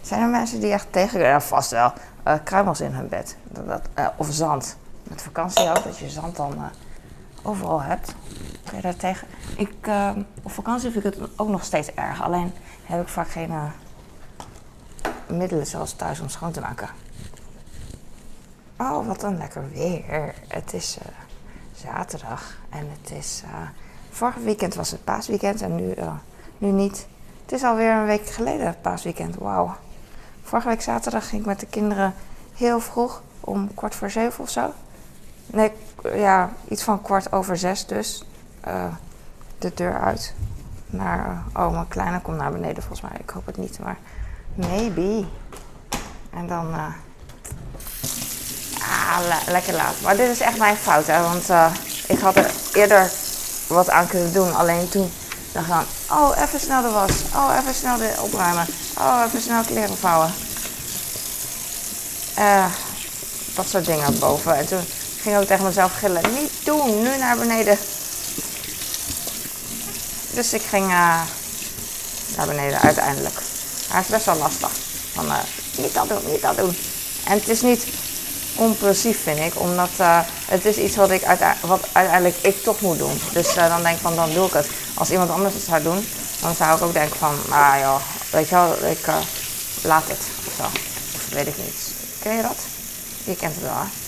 Zijn 0.01 0.21
er 0.21 0.27
mensen 0.27 0.59
die 0.59 0.71
echt 0.71 0.87
tegen... 0.89 1.19
Ja, 1.19 1.41
vast 1.41 1.71
wel. 1.71 1.93
Uh, 2.27 2.33
kruimels 2.43 2.81
in 2.81 2.91
hun 2.91 3.07
bed. 3.07 3.37
Dat, 3.43 3.81
of 4.15 4.27
zand. 4.29 4.77
Met 5.03 5.21
vakantie 5.21 5.69
ook, 5.69 5.83
dat 5.83 5.97
je 5.97 6.09
zand 6.09 6.35
dan 6.35 6.71
overal 7.47 7.81
hebt. 7.81 8.15
Kun 8.65 8.75
je 8.75 8.81
daar 8.81 8.95
tegen... 8.95 9.27
Ik, 9.57 9.73
op 10.43 10.51
vakantie 10.51 10.91
vind 10.91 11.05
ik 11.05 11.13
het 11.13 11.29
ook 11.35 11.49
nog 11.49 11.63
steeds 11.63 11.93
erg. 11.93 12.21
Alleen 12.21 12.53
heb 12.83 13.01
ik 13.01 13.07
vaak 13.07 13.29
geen 13.29 13.51
middelen 15.27 15.67
zoals 15.67 15.93
thuis 15.93 16.19
om 16.19 16.29
schoon 16.29 16.51
te 16.51 16.59
maken. 16.59 16.89
Oh, 18.77 19.07
wat 19.07 19.23
een 19.23 19.37
lekker 19.37 19.69
weer. 19.69 20.33
Het 20.47 20.73
is 20.73 20.97
zaterdag 21.75 22.57
en 22.69 22.87
het 23.01 23.11
is 23.11 23.43
Vorige 24.17 24.39
weekend 24.39 24.75
was 24.75 24.91
het 24.91 25.03
paasweekend 25.03 25.61
en 25.61 25.75
nu, 25.75 25.93
nu 26.57 26.71
niet. 26.71 27.07
Het 27.41 27.51
is 27.51 27.63
alweer 27.63 27.91
een 27.91 28.05
week 28.05 28.29
geleden 28.29 28.75
paasweekend. 28.81 29.35
Wauw. 29.35 29.75
Vorige 30.43 30.67
week 30.67 30.81
zaterdag 30.81 31.29
ging 31.29 31.41
ik 31.41 31.47
met 31.47 31.59
de 31.59 31.65
kinderen 31.65 32.13
heel 32.55 32.79
vroeg, 32.79 33.21
om 33.39 33.73
kwart 33.73 33.95
voor 33.95 34.09
zeven 34.09 34.43
of 34.43 34.49
zo. 34.49 34.73
Nee, 35.47 35.71
ja, 36.13 36.49
iets 36.67 36.83
van 36.83 37.01
kwart 37.01 37.31
over 37.31 37.57
zes 37.57 37.85
dus. 37.85 38.23
Uh, 38.67 38.83
de 39.57 39.71
deur 39.73 39.99
uit. 39.99 40.33
Naar, 40.85 41.43
uh, 41.55 41.63
oh, 41.63 41.71
mijn 41.71 41.87
kleine 41.87 42.21
komt 42.21 42.37
naar 42.37 42.51
beneden 42.51 42.83
volgens 42.83 43.01
mij. 43.01 43.19
Ik 43.19 43.29
hoop 43.29 43.45
het 43.45 43.57
niet, 43.57 43.79
maar 43.79 43.97
maybe. 44.55 45.25
En 46.33 46.47
dan, 46.47 46.69
uh, 46.69 46.85
ah, 48.79 49.19
le 49.19 49.51
lekker 49.51 49.73
laat. 49.73 50.01
Maar 50.03 50.17
dit 50.17 50.29
is 50.29 50.39
echt 50.39 50.57
mijn 50.57 50.75
fout, 50.75 51.07
hè. 51.07 51.21
Want 51.21 51.49
ik 52.07 52.19
had 52.19 52.35
er 52.35 52.51
eerder 52.73 53.11
wat 53.67 53.89
aan 53.89 54.07
kunnen 54.07 54.33
doen. 54.33 54.55
Alleen 54.55 54.89
toen 54.89 55.09
dan 55.57 55.63
gaan, 55.63 55.85
oh 56.11 56.41
even 56.41 56.59
snel 56.59 56.81
de 56.81 56.89
was, 56.89 57.11
oh 57.35 57.57
even 57.59 57.73
snel 57.73 57.97
de 57.97 58.15
opruimen, 58.21 58.65
oh 58.97 59.23
even 59.25 59.41
snel 59.41 59.63
kleren 59.63 59.97
vouwen. 59.97 60.33
Uh, 62.39 62.65
dat 63.55 63.67
soort 63.67 63.85
dingen 63.85 64.19
boven. 64.19 64.55
En 64.55 64.67
toen 64.67 64.81
ging 65.27 65.39
ook 65.39 65.47
tegen 65.47 65.65
mezelf 65.65 65.97
gillen, 65.97 66.21
niet 66.39 66.51
doen, 66.63 67.01
nu 67.01 67.17
naar 67.17 67.37
beneden. 67.37 67.77
Dus 70.33 70.53
ik 70.53 70.61
ging 70.61 70.85
uh, 70.85 71.21
naar 72.37 72.47
beneden 72.47 72.81
uiteindelijk. 72.81 73.39
Hij 73.87 74.01
is 74.01 74.07
best 74.07 74.25
wel 74.25 74.35
lastig. 74.35 74.69
Van, 75.13 75.25
uh, 75.25 75.37
niet 75.77 75.93
dat 75.93 76.09
doen, 76.09 76.31
niet 76.31 76.41
dat 76.41 76.57
doen. 76.57 76.77
En 77.25 77.37
het 77.37 77.47
is 77.47 77.61
niet 77.61 77.87
impulsief 78.57 79.23
vind 79.23 79.39
ik. 79.39 79.59
Omdat 79.59 79.89
uh, 79.99 80.19
het 80.45 80.65
is 80.65 80.77
iets 80.77 80.95
wat, 80.95 81.09
ik 81.09 81.25
wat 81.61 81.87
uiteindelijk 81.91 82.37
ik 82.41 82.63
toch 82.63 82.81
moet 82.81 82.97
doen. 82.97 83.21
Dus 83.33 83.53
dan 83.53 83.81
denk 83.81 83.95
ik 83.95 84.01
van, 84.01 84.15
dan 84.15 84.33
doe 84.33 84.47
ik 84.47 84.53
het. 84.53 84.67
Als 84.93 85.11
iemand 85.11 85.29
anders 85.29 85.53
het 85.53 85.63
zou 85.63 85.83
doen, 85.83 86.07
dan 86.41 86.55
zou 86.55 86.77
ik 86.77 86.83
ook 86.83 86.93
denken 86.93 87.17
van, 87.17 87.35
ah 87.49 87.79
joh, 87.79 88.01
weet 88.31 88.49
je 88.49 88.55
wel, 88.55 88.89
ik 88.89 89.07
laat 89.81 90.07
het. 90.07 90.21
Zo. 90.57 90.63
Of 91.15 91.27
weet 91.29 91.47
ik 91.47 91.57
niet. 91.57 91.93
Ken 92.19 92.35
je 92.35 92.41
dat? 92.41 92.57
Je 93.23 93.35
kent 93.35 93.53
het 93.55 93.63
wel 93.63 93.73
hè? 93.73 94.06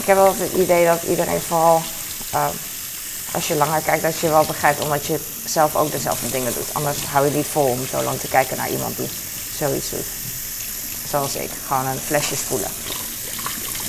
Ik 0.00 0.06
heb 0.06 0.16
wel 0.16 0.34
het 0.38 0.52
idee 0.52 0.86
dat 0.86 1.02
iedereen 1.02 1.40
vooral, 1.40 1.82
als 3.32 3.48
je 3.48 3.54
langer 3.54 3.80
kijkt, 3.80 4.02
dat 4.02 4.18
je 4.18 4.28
wel 4.28 4.44
begrijpt. 4.44 4.80
Omdat 4.80 5.06
je 5.06 5.20
zelf 5.44 5.76
ook 5.76 5.90
dezelfde 5.90 6.30
dingen 6.30 6.54
doet. 6.54 6.68
Anders 6.74 7.04
hou 7.04 7.26
je 7.26 7.36
niet 7.36 7.46
vol 7.46 7.66
om 7.66 7.86
zo 7.86 8.02
lang 8.02 8.20
te 8.20 8.28
kijken 8.28 8.56
naar 8.56 8.70
iemand 8.70 8.96
die 8.96 9.08
zoiets 9.56 9.90
doet. 9.90 10.06
Zoals 11.08 11.34
ik, 11.34 11.50
gewoon 11.66 11.86
een 11.86 11.98
flesje 11.98 12.36
spoelen. 12.36 12.70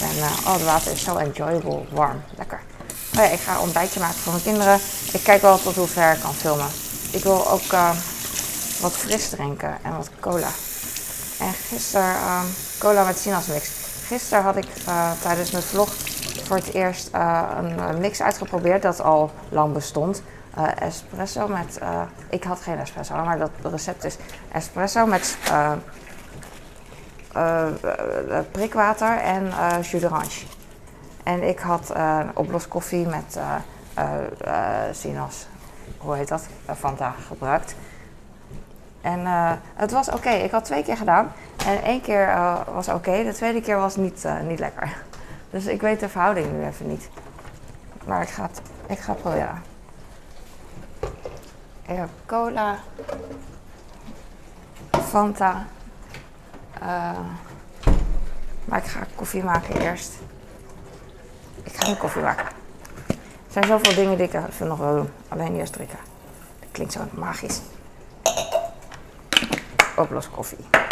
En 0.02 0.18
uh, 0.18 0.24
oh, 0.46 0.54
het 0.54 0.64
water 0.64 0.92
is 0.92 1.04
zo 1.04 1.16
enjoyable, 1.16 1.84
warm, 1.90 2.24
lekker. 2.38 2.60
Oh 3.18 3.24
ja, 3.24 3.30
ik 3.30 3.40
ga 3.40 3.54
een 3.54 3.60
ontbijtje 3.60 4.00
maken 4.00 4.20
voor 4.20 4.32
mijn 4.32 4.44
kinderen. 4.44 4.80
Ik 5.12 5.24
kijk 5.24 5.42
wel 5.42 5.62
tot 5.62 5.76
hoe 5.76 5.88
ver 5.88 6.14
ik 6.14 6.20
kan 6.20 6.34
filmen. 6.34 6.70
Ik 7.12 7.24
wil 7.24 7.50
ook 7.50 7.72
uh, 7.74 7.90
wat 8.80 8.94
fris 8.94 9.30
drinken 9.30 9.78
en 9.84 9.98
wat 9.98 10.10
cola. 10.20 10.52
En 11.38 11.54
gisteren, 11.70 12.16
uh, 12.16 12.42
cola 12.78 13.04
met 13.04 13.20
sinaasappelmix. 13.20 13.81
Gisteren 14.12 14.44
had 14.44 14.56
ik 14.56 14.68
uh, 14.88 15.12
tijdens 15.22 15.52
mijn 15.52 15.64
vlog 15.64 15.90
voor 16.44 16.56
het 16.56 16.74
eerst 16.74 17.10
een 17.58 18.00
mix 18.00 18.22
uitgeprobeerd 18.22 18.82
dat 18.82 19.02
al 19.02 19.32
lang 19.50 19.74
bestond. 19.74 20.24
espresso 20.80 21.48
met, 21.48 21.80
ik 22.30 22.44
had 22.44 22.62
geen 22.62 22.80
espresso, 22.80 23.16
maar 23.16 23.38
dat 23.38 23.52
recept 23.64 24.04
is 24.04 24.18
espresso 24.52 25.06
met 25.06 25.38
prikwater 28.52 29.18
en 29.18 29.52
jus 29.82 30.02
d'orange. 30.02 30.46
En 31.24 31.44
ik 31.48 31.60
had 31.60 31.94
oploskoffie 32.34 33.08
met 33.08 33.40
sinas, 34.92 35.48
hoe 35.98 36.16
heet 36.16 36.28
dat, 36.28 36.48
Fanta 36.78 37.16
gebruikt. 37.28 37.76
En 39.02 39.26
eh, 39.26 39.52
het 39.76 39.92
was 39.92 40.10
oké. 40.10 40.30
Ik 40.30 40.52
had 40.52 40.66
twee 40.66 40.84
keer 40.84 40.98
gedaan. 40.98 41.32
En 41.66 41.84
één 41.84 42.02
keer 42.02 42.28
uh, 42.28 42.60
was 42.74 42.88
oké. 42.88 43.24
De 43.24 43.34
tweede 43.34 43.62
keer 43.62 43.78
was 43.78 43.96
niet, 43.96 44.24
uh, 44.26 44.40
niet 44.40 44.60
lekker. 44.60 45.04
Dus 45.50 45.66
ik 45.66 45.82
weet 45.82 46.00
de 46.00 46.10
verhouding 46.10 46.52
nu 46.52 46.66
even 46.66 46.88
niet. 46.88 47.10
Maar 48.06 48.22
ik 48.22 48.30
ga 48.30 48.44
het, 48.44 48.62
ik 48.88 49.00
ga 49.00 49.14
proberen. 49.14 49.64
Ik 51.86 51.98
heb 51.98 52.10
cola. 52.26 52.78
Fanta. 55.08 55.66
maar 58.66 58.78
ik 58.78 58.86
ga 58.86 59.00
koffie 59.16 59.44
maken 59.44 59.82
eerst. 59.82 60.12
Ik 61.64 61.76
ga 61.76 61.88
nu 61.88 61.96
koffie 61.96 62.22
maken. 62.22 62.46
Er 63.08 63.52
zijn 63.52 63.66
zoveel 63.66 63.96
dingen 63.96 64.18
die 64.18 64.28
ik 64.28 64.34
even 64.34 64.68
nog 64.68 64.80
wil 64.80 64.96
doen. 64.96 65.10
Alleen 65.28 65.56
eerst 65.56 65.74
drinken. 65.74 66.00
Dat 66.60 66.70
klinkt 66.72 66.94
zo 66.94 67.00
magisch. 67.14 67.62
Oplos 69.96 70.30
koffie. 70.30 70.90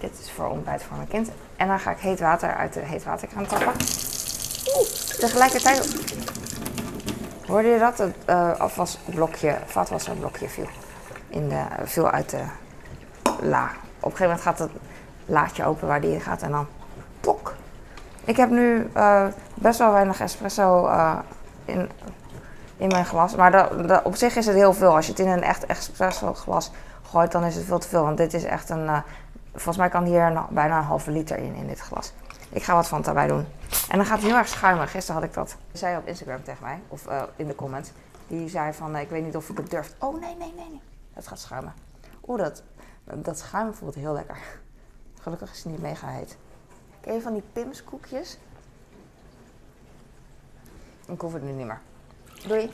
Dit 0.00 0.18
is 0.20 0.30
voor 0.30 0.46
ontbijt 0.48 0.82
voor 0.82 0.96
mijn 0.96 1.08
kind. 1.08 1.30
En 1.56 1.68
dan 1.68 1.78
ga 1.78 1.90
ik 1.90 1.98
heet 1.98 2.20
water 2.20 2.54
uit 2.54 2.72
de 2.72 2.80
heetwaterkraan 2.80 3.46
tappen. 3.46 3.72
Oeh, 4.76 4.88
tegelijkertijd... 5.18 5.96
Hoorde 7.46 7.68
je 7.68 7.78
dat? 7.78 7.98
Het 7.98 8.14
uh, 8.28 8.58
afwasblokje, 8.58 9.58
vaatwasserblokje 9.66 10.48
viel, 10.48 10.68
in 11.28 11.48
de, 11.48 11.62
viel 11.84 12.10
uit 12.10 12.30
de 12.30 12.42
la. 13.40 13.64
Op 14.00 14.12
een 14.12 14.16
gegeven 14.16 14.24
moment 14.24 14.40
gaat 14.40 14.58
het 14.58 14.70
laadje 15.24 15.64
open 15.64 15.88
waar 15.88 16.00
die 16.00 16.12
in 16.12 16.20
gaat 16.20 16.42
en 16.42 16.50
dan... 16.50 16.66
Tok! 17.20 17.54
Ik 18.24 18.36
heb 18.36 18.50
nu 18.50 18.90
uh, 18.96 19.26
best 19.54 19.78
wel 19.78 19.92
weinig 19.92 20.20
espresso 20.20 20.86
uh, 20.86 21.18
in, 21.64 21.90
in 22.76 22.88
mijn 22.88 23.06
glas. 23.06 23.34
Maar 23.34 23.50
dat, 23.86 24.04
op 24.04 24.16
zich 24.16 24.36
is 24.36 24.46
het 24.46 24.54
heel 24.54 24.72
veel. 24.72 24.94
Als 24.94 25.06
je 25.06 25.12
het 25.12 25.20
in 25.20 25.28
een 25.28 25.42
echt 25.42 25.66
espresso 25.66 26.34
glas 26.34 26.70
gooit, 27.02 27.32
dan 27.32 27.44
is 27.44 27.54
het 27.54 27.64
veel 27.64 27.78
te 27.78 27.88
veel. 27.88 28.02
Want 28.02 28.16
dit 28.16 28.34
is 28.34 28.44
echt 28.44 28.70
een. 28.70 29.02
Volgens 29.56 29.76
mij 29.76 29.88
kan 29.88 30.04
hier 30.04 30.22
een, 30.22 30.46
bijna 30.50 30.78
een 30.78 30.84
halve 30.84 31.10
liter 31.10 31.38
in, 31.38 31.54
in 31.54 31.66
dit 31.66 31.78
glas. 31.78 32.12
Ik 32.50 32.62
ga 32.62 32.74
wat 32.74 32.88
van 32.88 33.02
daarbij 33.02 33.26
doen. 33.26 33.46
En 33.90 33.96
dan 33.96 34.06
gaat 34.06 34.18
het 34.18 34.26
heel 34.26 34.36
erg 34.36 34.48
schuimen. 34.48 34.88
Gisteren 34.88 35.20
had 35.20 35.28
ik 35.28 35.34
dat. 35.34 35.56
Zij 35.72 35.96
op 35.96 36.06
Instagram 36.06 36.42
tegen 36.42 36.62
mij, 36.62 36.80
of 36.88 37.06
uh, 37.06 37.22
in 37.36 37.46
de 37.46 37.54
comments. 37.54 37.90
Die 38.26 38.48
zei 38.48 38.72
van: 38.72 38.96
uh, 38.96 39.00
Ik 39.00 39.08
weet 39.08 39.24
niet 39.24 39.36
of 39.36 39.48
ik 39.48 39.56
het 39.56 39.70
durf. 39.70 39.94
Oh 39.98 40.20
nee, 40.20 40.36
nee, 40.36 40.52
nee, 40.56 40.68
nee. 40.68 40.80
Het 41.12 41.26
gaat 41.26 41.38
schuimen. 41.38 41.74
Oeh, 42.26 42.38
dat, 42.38 42.62
dat 43.04 43.38
schuim 43.38 43.74
voelt 43.74 43.94
heel 43.94 44.12
lekker. 44.12 44.36
Gelukkig 45.20 45.50
is 45.52 45.62
het 45.62 45.72
niet 45.72 45.80
mega 45.80 46.08
heet. 46.08 46.36
Je 47.04 47.20
van 47.20 47.32
die 47.32 47.42
Pimskoekjes? 47.52 48.38
Ik 51.06 51.20
hoef 51.20 51.32
het 51.32 51.42
nu 51.42 51.52
niet 51.52 51.66
meer. 51.66 51.80
Doei. 52.46 52.70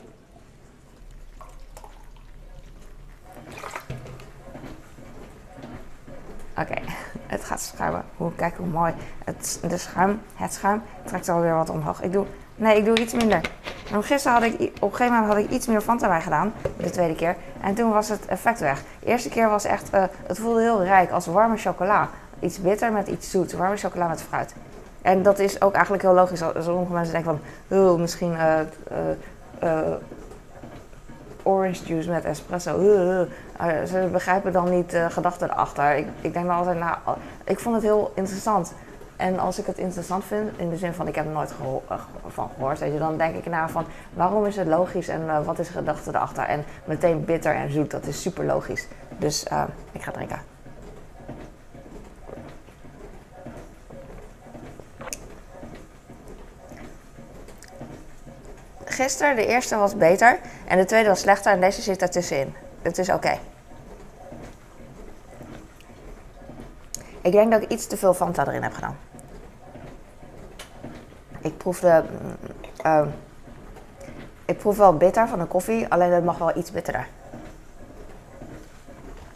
Oké, 6.57 6.73
het 7.27 7.43
gaat 7.43 7.61
schuimen. 7.61 8.03
Hoe, 8.17 8.35
kijk 8.35 8.57
hoe 8.57 8.67
mooi. 8.67 8.93
Het, 9.25 9.59
de 9.67 9.77
schuim, 9.77 10.21
het 10.35 10.53
schuim 10.53 10.81
trekt 11.03 11.29
alweer 11.29 11.55
wat 11.55 11.69
omhoog. 11.69 12.01
Ik 12.01 12.11
doe, 12.11 12.25
nee, 12.55 12.77
ik 12.77 12.85
doe 12.85 12.99
iets 12.99 13.13
minder. 13.13 13.41
En 13.91 14.03
gisteren 14.03 14.41
had 14.41 14.43
ik, 14.43 14.53
op 14.53 14.91
een 14.91 14.97
gegeven 14.97 15.13
moment 15.13 15.33
had 15.33 15.43
ik 15.43 15.49
iets 15.49 15.67
meer 15.67 15.81
Fanta 15.81 16.07
bij 16.07 16.21
gedaan. 16.21 16.53
De 16.77 16.89
tweede 16.89 17.15
keer. 17.15 17.35
En 17.61 17.75
toen 17.75 17.91
was 17.91 18.09
het 18.09 18.25
effect 18.25 18.59
weg. 18.59 18.83
De 18.99 19.05
eerste 19.05 19.29
keer 19.29 19.49
was 19.49 19.63
echt, 19.63 19.93
uh, 19.93 20.03
het 20.27 20.39
voelde 20.39 20.61
heel 20.61 20.83
rijk 20.83 21.11
als 21.11 21.25
warme 21.25 21.57
chocola. 21.57 22.09
Iets 22.39 22.61
bitter 22.61 22.91
met 22.91 23.07
iets 23.07 23.31
zoet. 23.31 23.53
Warme 23.53 23.77
chocola 23.77 24.07
met 24.07 24.21
fruit. 24.21 24.53
En 25.01 25.23
dat 25.23 25.39
is 25.39 25.61
ook 25.61 25.73
eigenlijk 25.73 26.03
heel 26.03 26.13
logisch. 26.13 26.43
Sommige 26.59 26.93
mensen 26.93 27.13
denken 27.13 27.41
van, 27.67 28.01
misschien 28.01 28.35
uh, 29.63 29.79
orange 31.43 31.85
juice 31.85 32.09
met 32.09 32.25
espresso. 32.25 32.79
ze 33.87 34.09
begrijpen 34.11 34.51
dan 34.51 34.69
niet 34.69 34.89
de 34.89 35.09
gedachten 35.09 35.51
erachter. 35.51 35.95
Ik, 35.95 36.07
ik 36.21 36.33
denk 36.33 36.45
dan 36.45 36.55
altijd, 36.55 36.79
nou, 36.79 36.97
ik 37.43 37.59
vond 37.59 37.75
het 37.75 37.83
heel 37.83 38.11
interessant. 38.15 38.73
En 39.15 39.39
als 39.39 39.59
ik 39.59 39.65
het 39.65 39.77
interessant 39.77 40.23
vind, 40.23 40.49
in 40.57 40.69
de 40.69 40.77
zin 40.77 40.93
van 40.93 41.07
ik 41.07 41.15
heb 41.15 41.25
er 41.25 41.31
nooit 41.31 41.51
geho 41.51 41.81
van 42.27 42.49
gehoord, 42.55 42.99
dan 42.99 43.17
denk 43.17 43.35
ik 43.35 43.45
naar 43.45 43.69
van 43.69 43.85
waarom 44.13 44.45
is 44.45 44.55
het 44.55 44.67
logisch 44.67 45.07
en 45.07 45.21
uh, 45.21 45.45
wat 45.45 45.59
is 45.59 45.67
de 45.67 45.73
gedachte 45.73 46.09
erachter? 46.09 46.43
En 46.43 46.63
meteen 46.85 47.25
bitter 47.25 47.55
en 47.55 47.71
zoet, 47.71 47.91
dat 47.91 48.05
is 48.05 48.21
super 48.21 48.45
logisch. 48.45 48.87
Dus 49.17 49.45
ik 49.91 50.01
ga 50.01 50.11
drinken. 50.11 50.52
Gisteren, 58.93 59.35
de 59.35 59.45
eerste 59.45 59.75
was 59.75 59.97
beter 59.97 60.39
en 60.67 60.77
de 60.77 60.85
tweede 60.85 61.09
was 61.09 61.19
slechter 61.19 61.51
en 61.51 61.61
deze 61.61 61.81
zit 61.81 62.01
ertussenin. 62.01 62.55
Het 62.81 62.97
is 62.97 63.09
oké. 63.09 63.39
Ik 67.21 67.31
denk 67.31 67.51
dat 67.51 67.61
ik 67.61 67.69
iets 67.69 67.87
te 67.87 67.97
veel 67.97 68.13
Fanta 68.13 68.47
erin 68.47 68.63
heb 68.63 68.73
gedaan. 68.73 68.97
Ik 71.41 71.57
proefde. 71.57 72.03
Uh, 72.85 73.01
ik 74.45 74.57
proef 74.57 74.77
wel 74.77 74.97
bitter 74.97 75.27
van 75.27 75.39
de 75.39 75.45
koffie, 75.45 75.87
alleen 75.89 76.11
het 76.11 76.23
mag 76.23 76.37
wel 76.37 76.57
iets 76.57 76.71
bitterder. 76.71 77.07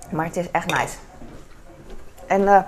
Maar 0.09 0.25
het 0.25 0.37
is 0.37 0.51
echt 0.51 0.65
nice. 0.65 0.97
En 2.27 2.41
uh, 2.41 2.61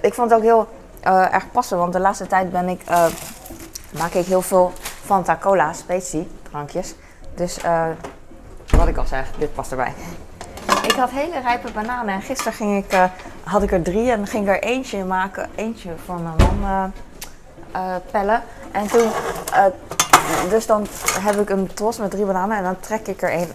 ik 0.00 0.14
vond 0.14 0.30
het 0.30 0.38
ook 0.38 0.44
heel 0.44 0.68
uh, 1.06 1.34
erg 1.34 1.50
passen, 1.50 1.78
want 1.78 1.92
de 1.92 2.00
laatste 2.00 2.26
tijd 2.26 2.50
ben 2.50 2.68
ik, 2.68 2.84
maak 3.98 4.12
ik 4.12 4.26
heel 4.26 4.42
veel 4.42 4.72
Fanta 5.04 5.36
Cola 5.36 5.72
Specie 5.72 6.30
drankjes. 6.50 6.94
Dus 7.34 7.64
uh, 7.64 7.84
wat 8.76 8.88
ik 8.88 8.96
al 8.96 9.06
zeg, 9.06 9.30
dit 9.38 9.54
past 9.54 9.70
erbij. 9.70 9.92
Ik 10.82 10.92
had 10.92 11.10
hele 11.10 11.40
rijpe 11.40 11.72
bananen 11.72 12.14
en 12.14 12.22
gisteren 12.22 12.52
ging 12.52 12.84
ik, 12.84 12.92
uh, 12.92 13.04
had 13.44 13.62
ik 13.62 13.72
er 13.72 13.82
drie 13.82 14.10
en 14.10 14.26
ging 14.26 14.48
er 14.48 14.62
eentje 14.62 15.04
maken. 15.04 15.50
Eentje 15.54 15.90
voor 16.04 16.20
mijn 16.20 16.34
man 16.36 16.92
uh, 17.76 17.94
pellen. 18.10 18.42
En 18.72 18.86
toen, 18.86 19.10
dus 20.48 20.66
dan 20.66 20.86
heb 21.20 21.40
ik 21.40 21.50
een 21.50 21.74
tros 21.74 21.98
met 21.98 22.10
drie 22.10 22.24
bananen 22.24 22.56
en 22.56 22.62
dan 22.62 22.80
trek 22.80 23.06
ik 23.06 23.22
er 23.22 23.32
een 23.32 23.48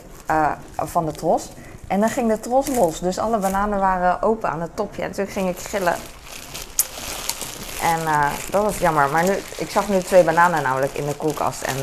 van 0.75 1.05
de 1.05 1.11
tros. 1.11 1.51
En 1.87 1.99
dan 1.99 2.09
ging 2.09 2.29
de 2.29 2.39
tros 2.39 2.67
los. 2.67 2.99
Dus 2.99 3.19
alle 3.19 3.37
bananen 3.37 3.79
waren 3.79 4.21
open 4.21 4.49
aan 4.49 4.61
het 4.61 4.75
topje. 4.75 5.01
En 5.01 5.11
toen 5.11 5.27
ging 5.27 5.49
ik 5.49 5.57
gillen. 5.57 5.95
En 7.81 7.99
dat 8.51 8.63
was 8.63 8.77
jammer. 8.77 9.09
Maar 9.09 9.23
nu, 9.23 9.33
ik 9.57 9.69
zag 9.69 9.87
nu 9.87 9.99
twee 9.99 10.23
bananen 10.23 10.63
namelijk 10.63 10.93
in 10.93 11.05
de 11.05 11.15
koelkast. 11.15 11.61
En 11.61 11.75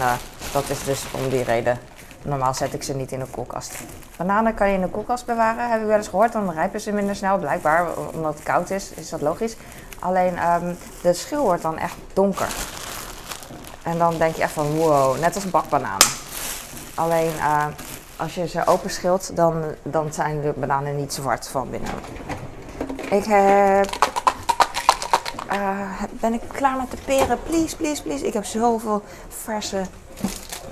dat 0.53 0.69
is 0.69 0.85
dus 0.85 1.05
om 1.12 1.29
die 1.29 1.45
reden. 1.45 1.79
Normaal 2.23 2.55
zet 2.55 2.75
ik 2.75 2.83
ze 2.83 2.95
niet 2.95 3.12
in 3.12 3.19
de 3.19 3.26
koelkast. 3.31 3.75
Bananen 4.17 4.55
kan 4.55 4.69
je 4.69 4.75
in 4.75 4.81
de 4.81 4.88
koelkast 4.88 5.26
bewaren, 5.26 5.71
heb 5.71 5.81
ik 5.81 5.87
wel 5.87 5.97
eens 5.97 6.09
gehoord. 6.09 6.33
Dan 6.33 6.53
rijpen 6.53 6.81
ze 6.81 6.93
minder 6.93 7.17
snel, 7.17 7.38
blijkbaar, 7.38 7.87
omdat 8.15 8.35
het 8.35 8.43
koud 8.43 8.71
is, 8.71 8.91
is 8.95 9.09
dat 9.09 9.21
logisch. 9.21 9.57
Alleen 9.99 10.53
um, 10.53 10.76
de 11.03 11.12
schil 11.12 11.43
wordt 11.43 11.62
dan 11.62 11.79
echt 11.79 11.95
donker. 12.12 12.49
En 13.83 13.99
dan 13.99 14.19
denk 14.19 14.37
je 14.37 14.43
echt 14.43 14.53
van 14.53 14.76
wow, 14.76 15.19
net 15.21 15.35
als 15.35 15.50
bakbananen. 15.50 16.07
Alleen 16.95 17.33
uh, 17.37 17.67
als 18.17 18.35
je 18.35 18.49
ze 18.49 18.67
open 18.67 18.91
schilt, 18.91 19.37
dan, 19.37 19.65
dan 19.83 20.12
zijn 20.12 20.41
de 20.41 20.53
bananen 20.57 20.97
niet 20.97 21.12
zwart 21.12 21.49
van 21.49 21.71
binnen. 21.71 21.91
Ik 23.11 23.25
heb 23.25 24.05
uh, 25.56 26.02
ben 26.10 26.32
ik 26.32 26.40
klaar 26.52 26.76
met 26.76 26.90
de 26.90 26.96
peren? 27.04 27.38
Please, 27.42 27.76
please, 27.76 28.02
please. 28.02 28.26
Ik 28.26 28.32
heb 28.32 28.44
zoveel 28.44 29.02
verse 29.28 29.82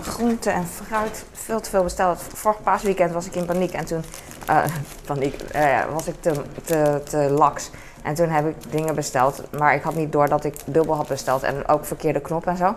groente 0.01 0.51
en 0.51 0.67
fruit 0.67 1.25
veel 1.33 1.61
te 1.61 1.71
veel 1.71 1.83
besteld. 1.83 2.23
Vorig 2.33 2.63
paasweekend 2.63 3.13
was 3.13 3.27
ik 3.27 3.35
in 3.35 3.45
paniek 3.45 3.73
en 3.73 3.85
toen 3.85 4.05
uh, 4.51 4.65
paniek, 5.07 5.43
uh, 5.55 5.85
was 5.93 6.07
ik 6.07 6.15
te, 6.21 6.33
te, 6.65 7.01
te 7.05 7.19
laks. 7.19 7.71
En 8.03 8.15
toen 8.15 8.29
heb 8.29 8.47
ik 8.47 8.73
dingen 8.73 8.95
besteld, 8.95 9.43
maar 9.59 9.75
ik 9.75 9.83
had 9.83 9.95
niet 9.95 10.13
door 10.13 10.29
dat 10.29 10.45
ik 10.45 10.55
dubbel 10.65 10.95
had 10.95 11.09
besteld 11.09 11.43
en 11.43 11.69
ook 11.69 11.85
verkeerde 11.85 12.21
knop 12.21 12.47
en 12.47 12.57
zo. 12.57 12.75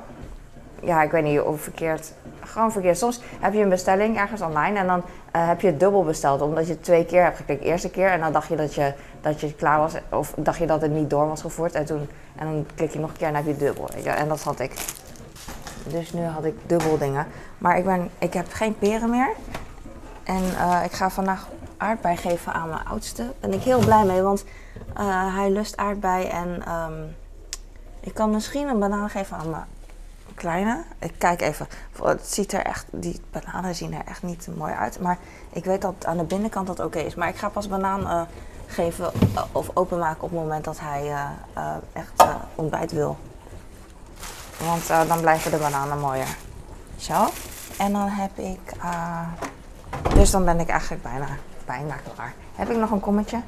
Ja, 0.82 1.02
ik 1.02 1.12
weet 1.12 1.24
niet 1.24 1.40
of 1.40 1.62
verkeerd, 1.62 2.14
gewoon 2.40 2.72
verkeerd. 2.72 2.98
Soms 2.98 3.22
heb 3.40 3.54
je 3.54 3.62
een 3.62 3.70
bestelling 3.70 4.18
ergens 4.18 4.42
online 4.42 4.80
en 4.80 4.88
dan 4.88 5.04
heb 5.32 5.62
je 5.62 5.68
het 5.68 5.80
dubbel 5.80 6.04
besteld 6.04 6.42
omdat 6.42 6.68
je 6.68 6.80
twee 6.80 7.06
keer 7.06 7.24
hebt 7.24 7.38
geklikt. 7.38 7.64
Eerste 7.64 7.90
keer 7.90 8.10
en 8.10 8.20
dan 8.20 8.32
dacht 8.32 8.48
je 8.48 8.56
dat 8.56 8.74
je, 8.74 8.94
dat 9.32 9.42
je 9.42 9.54
klaar 9.54 9.80
was 9.80 9.94
of 10.10 10.34
dacht 10.38 10.58
je 10.58 10.66
dat 10.66 10.82
het 10.82 10.92
niet 10.92 11.10
door 11.10 11.28
was 11.28 11.42
gevoerd 11.42 11.74
en 11.74 11.86
toen 11.86 12.10
en 12.36 12.46
dan 12.46 12.66
klik 12.76 12.92
je 12.92 13.00
nog 13.00 13.10
een 13.10 13.18
keer 13.18 13.28
dan 13.28 13.36
heb 13.36 13.46
je 13.46 13.58
dubbel. 13.58 13.90
En 14.06 14.28
dat 14.28 14.42
had 14.42 14.60
ik. 14.60 14.74
Dus 15.88 16.14
nu 16.14 16.24
had 16.24 16.46
ik 16.46 16.56
dubbel 16.66 16.98
dingen. 16.98 17.28
Maar 17.58 17.78
ik, 17.78 17.86
ben, 17.86 18.10
ik 18.18 18.34
heb 18.34 18.46
geen 18.50 18.78
peren 18.78 19.10
meer. 19.10 19.30
En 20.24 20.44
uh, 20.44 20.82
ik 20.84 20.92
ga 20.92 21.10
vandaag 21.10 21.48
aardbei 21.78 22.18
geven 22.18 22.54
aan 22.54 22.70
mijn 22.70 22.86
oudste. 22.86 23.24
Daar 23.24 23.50
ben 23.50 23.54
ik 23.54 23.64
heel 23.64 23.80
blij 23.80 24.06
mee, 24.06 24.22
want 24.22 24.46
uh, 25.00 25.36
hij 25.36 25.50
lust 25.50 25.78
aardbei. 25.78 26.26
En 26.26 26.72
um, 26.72 27.16
ik 28.00 28.14
kan 28.14 28.30
misschien 28.30 28.68
een 28.68 28.80
banaan 28.80 29.10
geven 29.10 29.38
aan 29.38 29.50
mijn 29.50 29.66
kleine. 30.38 30.84
Ik 31.00 31.14
kijk 31.18 31.42
even. 31.42 31.68
Het 32.04 32.28
ziet 32.28 32.54
er 32.54 32.66
echt, 32.66 32.86
die 32.92 33.22
bananen 33.32 33.76
zien 33.76 33.94
er 33.94 34.06
echt 34.06 34.24
niet 34.24 34.48
mooi 34.58 34.74
uit. 34.74 35.00
Maar 35.00 35.18
ik 35.50 35.66
weet 35.66 35.82
dat 35.82 36.06
aan 36.06 36.18
de 36.18 36.24
binnenkant 36.24 36.68
dat 36.68 36.80
oké 36.80 37.00
is. 37.00 37.16
Maar 37.16 37.28
ik 37.28 37.38
ga 37.38 37.50
pas 37.50 37.68
banaan 37.68 38.02
uh, 38.02 38.22
geven 38.68 39.12
of 39.52 39.70
openmaken 39.74 40.24
op 40.24 40.30
het 40.30 40.40
moment 40.40 40.64
dat 40.64 40.80
hij 40.80 41.14
echt 41.94 42.24
ontbijt 42.56 42.92
wil. 42.92 43.18
Want 44.66 44.88
dan 45.08 45.22
blijven 45.22 45.52
de 45.52 45.58
bananen 45.58 46.00
mooier. 46.00 46.36
Zo. 46.98 47.28
En 47.78 47.94
dan 47.94 48.08
heb 48.08 48.38
ik. 48.38 48.74
Dus 50.14 50.32
dan 50.32 50.46
ben 50.46 50.60
ik 50.60 50.70
eigenlijk 50.70 51.04
bijna, 51.04 51.28
bijna 51.66 51.96
klaar. 52.14 52.34
Heb 52.56 52.70
ik 52.70 52.78
nog 52.78 52.92
een 52.92 53.00
kommetje? 53.00 53.42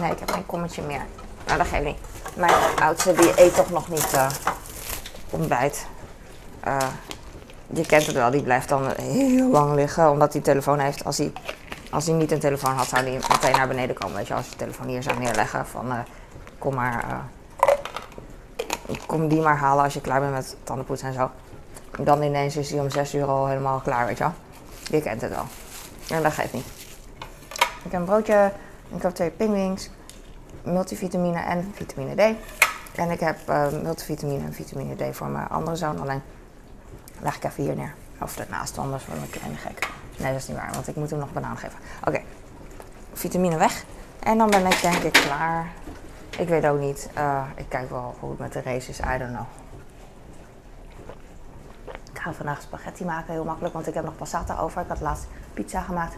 Nee, 0.00 0.12
ik 0.12 0.18
heb 0.18 0.30
geen 0.30 0.46
kommetje 0.46 0.82
meer. 0.82 1.02
Nou, 1.46 1.58
dat 1.58 1.66
geeft 1.66 1.84
niet. 1.84 1.98
Mijn 2.36 2.54
oudste 2.82 3.12
die 3.12 3.42
eet 3.42 3.54
toch 3.54 3.70
nog 3.70 3.88
niet 3.88 4.16
ontbijt. 5.32 5.86
Uh, 6.66 6.76
je 7.66 7.86
kent 7.86 8.06
het 8.06 8.14
wel, 8.14 8.30
die 8.30 8.42
blijft 8.42 8.68
dan 8.68 8.90
heel 9.00 9.50
lang 9.50 9.74
liggen 9.74 10.10
omdat 10.10 10.32
hij 10.32 10.42
telefoon 10.42 10.78
heeft. 10.78 11.04
Als 11.04 11.18
hij, 11.18 11.32
als 11.90 12.06
hij 12.06 12.14
niet 12.14 12.30
een 12.30 12.40
telefoon 12.40 12.74
had, 12.74 12.86
zou 12.86 13.02
hij 13.02 13.12
meteen 13.12 13.52
naar 13.52 13.68
beneden 13.68 13.96
komen. 13.96 14.16
Weet 14.16 14.26
je, 14.26 14.34
als 14.34 14.48
je 14.48 14.56
telefoon 14.56 14.86
hier 14.86 15.02
zou 15.02 15.18
neerleggen 15.18 15.66
van 15.66 15.86
uh, 15.86 15.98
kom 16.58 16.74
maar, 16.74 17.24
kom 19.06 19.28
die 19.28 19.40
maar 19.40 19.56
halen 19.56 19.84
als 19.84 19.94
je 19.94 20.00
klaar 20.00 20.20
bent 20.20 20.32
met 20.32 20.56
tandenpoetsen 20.64 21.08
en 21.08 21.14
zo. 21.14 21.30
Dan 21.98 22.22
ineens 22.22 22.56
is 22.56 22.70
hij 22.70 22.80
om 22.80 22.90
6 22.90 23.14
uur 23.14 23.24
al 23.24 23.46
helemaal 23.46 23.80
klaar, 23.80 24.06
weet 24.06 24.18
je 24.18 24.24
wel. 24.24 24.32
Je 24.90 25.02
kent 25.02 25.20
het 25.20 25.30
wel. 25.30 25.44
En 26.08 26.22
dat 26.22 26.32
geeft 26.32 26.52
niet. 26.52 26.66
Ik 27.84 27.92
heb 27.92 28.00
een 28.00 28.04
broodje, 28.04 28.52
ik 28.96 29.02
heb 29.02 29.14
twee 29.14 29.30
pingwings, 29.30 29.90
multivitamine 30.62 31.40
en 31.40 31.72
vitamine 31.74 32.14
D. 32.14 32.36
En 32.94 33.10
ik 33.10 33.20
heb 33.20 33.38
uh, 33.48 33.68
multivitamine 33.82 34.44
en 34.44 34.52
vitamine 34.52 34.94
D 35.10 35.16
voor 35.16 35.26
mijn 35.26 35.48
andere 35.48 35.76
zoon. 35.76 36.00
Alleen 36.00 36.22
leg 37.20 37.36
ik 37.36 37.44
even 37.44 37.62
hier 37.64 37.76
neer. 37.76 37.94
Of 38.20 38.38
ernaast, 38.38 38.78
anders 38.78 39.06
word 39.06 39.22
ik 39.22 39.30
kleine 39.30 39.56
gek. 39.56 39.88
Nee, 40.18 40.32
dat 40.32 40.40
is 40.40 40.48
niet 40.48 40.56
waar, 40.56 40.72
want 40.72 40.88
ik 40.88 40.96
moet 40.96 41.10
hem 41.10 41.18
nog 41.18 41.32
banaan 41.32 41.56
geven. 41.56 41.78
Oké, 42.04 42.20
vitamine 43.12 43.56
weg. 43.56 43.84
En 44.18 44.38
dan 44.38 44.50
ben 44.50 44.66
ik 44.66 44.80
denk 44.80 45.02
ik 45.02 45.12
klaar. 45.12 45.66
Ik 46.38 46.48
weet 46.48 46.66
ook 46.66 46.78
niet. 46.78 47.08
Uh, 47.18 47.42
ik 47.54 47.68
kijk 47.68 47.90
wel 47.90 48.14
hoe 48.20 48.30
het 48.30 48.38
met 48.38 48.52
de 48.52 48.62
race 48.62 48.90
is. 48.90 49.00
I 49.00 49.18
don't 49.18 49.32
know. 49.32 49.46
Ik 52.12 52.18
ga 52.18 52.32
vandaag 52.32 52.62
spaghetti 52.62 53.04
maken, 53.04 53.32
heel 53.32 53.44
makkelijk, 53.44 53.74
want 53.74 53.86
ik 53.86 53.94
heb 53.94 54.04
nog 54.04 54.16
passata 54.16 54.58
over. 54.58 54.80
Ik 54.80 54.88
had 54.88 55.00
laatst 55.00 55.26
pizza 55.54 55.80
gemaakt. 55.80 56.16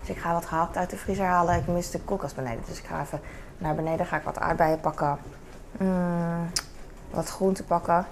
Dus 0.00 0.08
ik 0.08 0.18
ga 0.18 0.32
wat 0.32 0.46
gehakt 0.46 0.76
uit 0.76 0.90
de 0.90 0.96
vriezer 0.96 1.26
halen. 1.26 1.56
Ik 1.56 1.66
mis 1.66 1.90
de 1.90 2.00
koelkast 2.00 2.34
beneden, 2.34 2.62
dus 2.66 2.78
ik 2.78 2.84
ga 2.84 3.00
even 3.00 3.20
naar 3.58 3.74
beneden. 3.74 4.06
Ga 4.06 4.16
ik 4.16 4.24
wat 4.24 4.38
aardbeien 4.38 4.80
pakken. 4.80 5.18
Mm, 5.78 6.50
wat 7.10 7.28
groenten 7.28 7.64
pakken. 7.64 8.06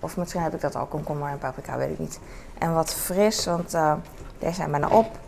Of 0.00 0.16
misschien 0.16 0.42
heb 0.42 0.54
ik 0.54 0.60
dat 0.60 0.74
al, 0.74 0.86
komkommer 0.86 1.30
en 1.30 1.38
paprika, 1.38 1.76
weet 1.76 1.90
ik 1.90 1.98
niet. 1.98 2.20
En 2.58 2.74
wat 2.74 2.94
fris, 2.94 3.44
want 3.44 3.74
uh, 3.74 3.94
deze 4.38 4.54
zijn 4.54 4.70
bijna 4.70 4.88
op. 4.88 5.18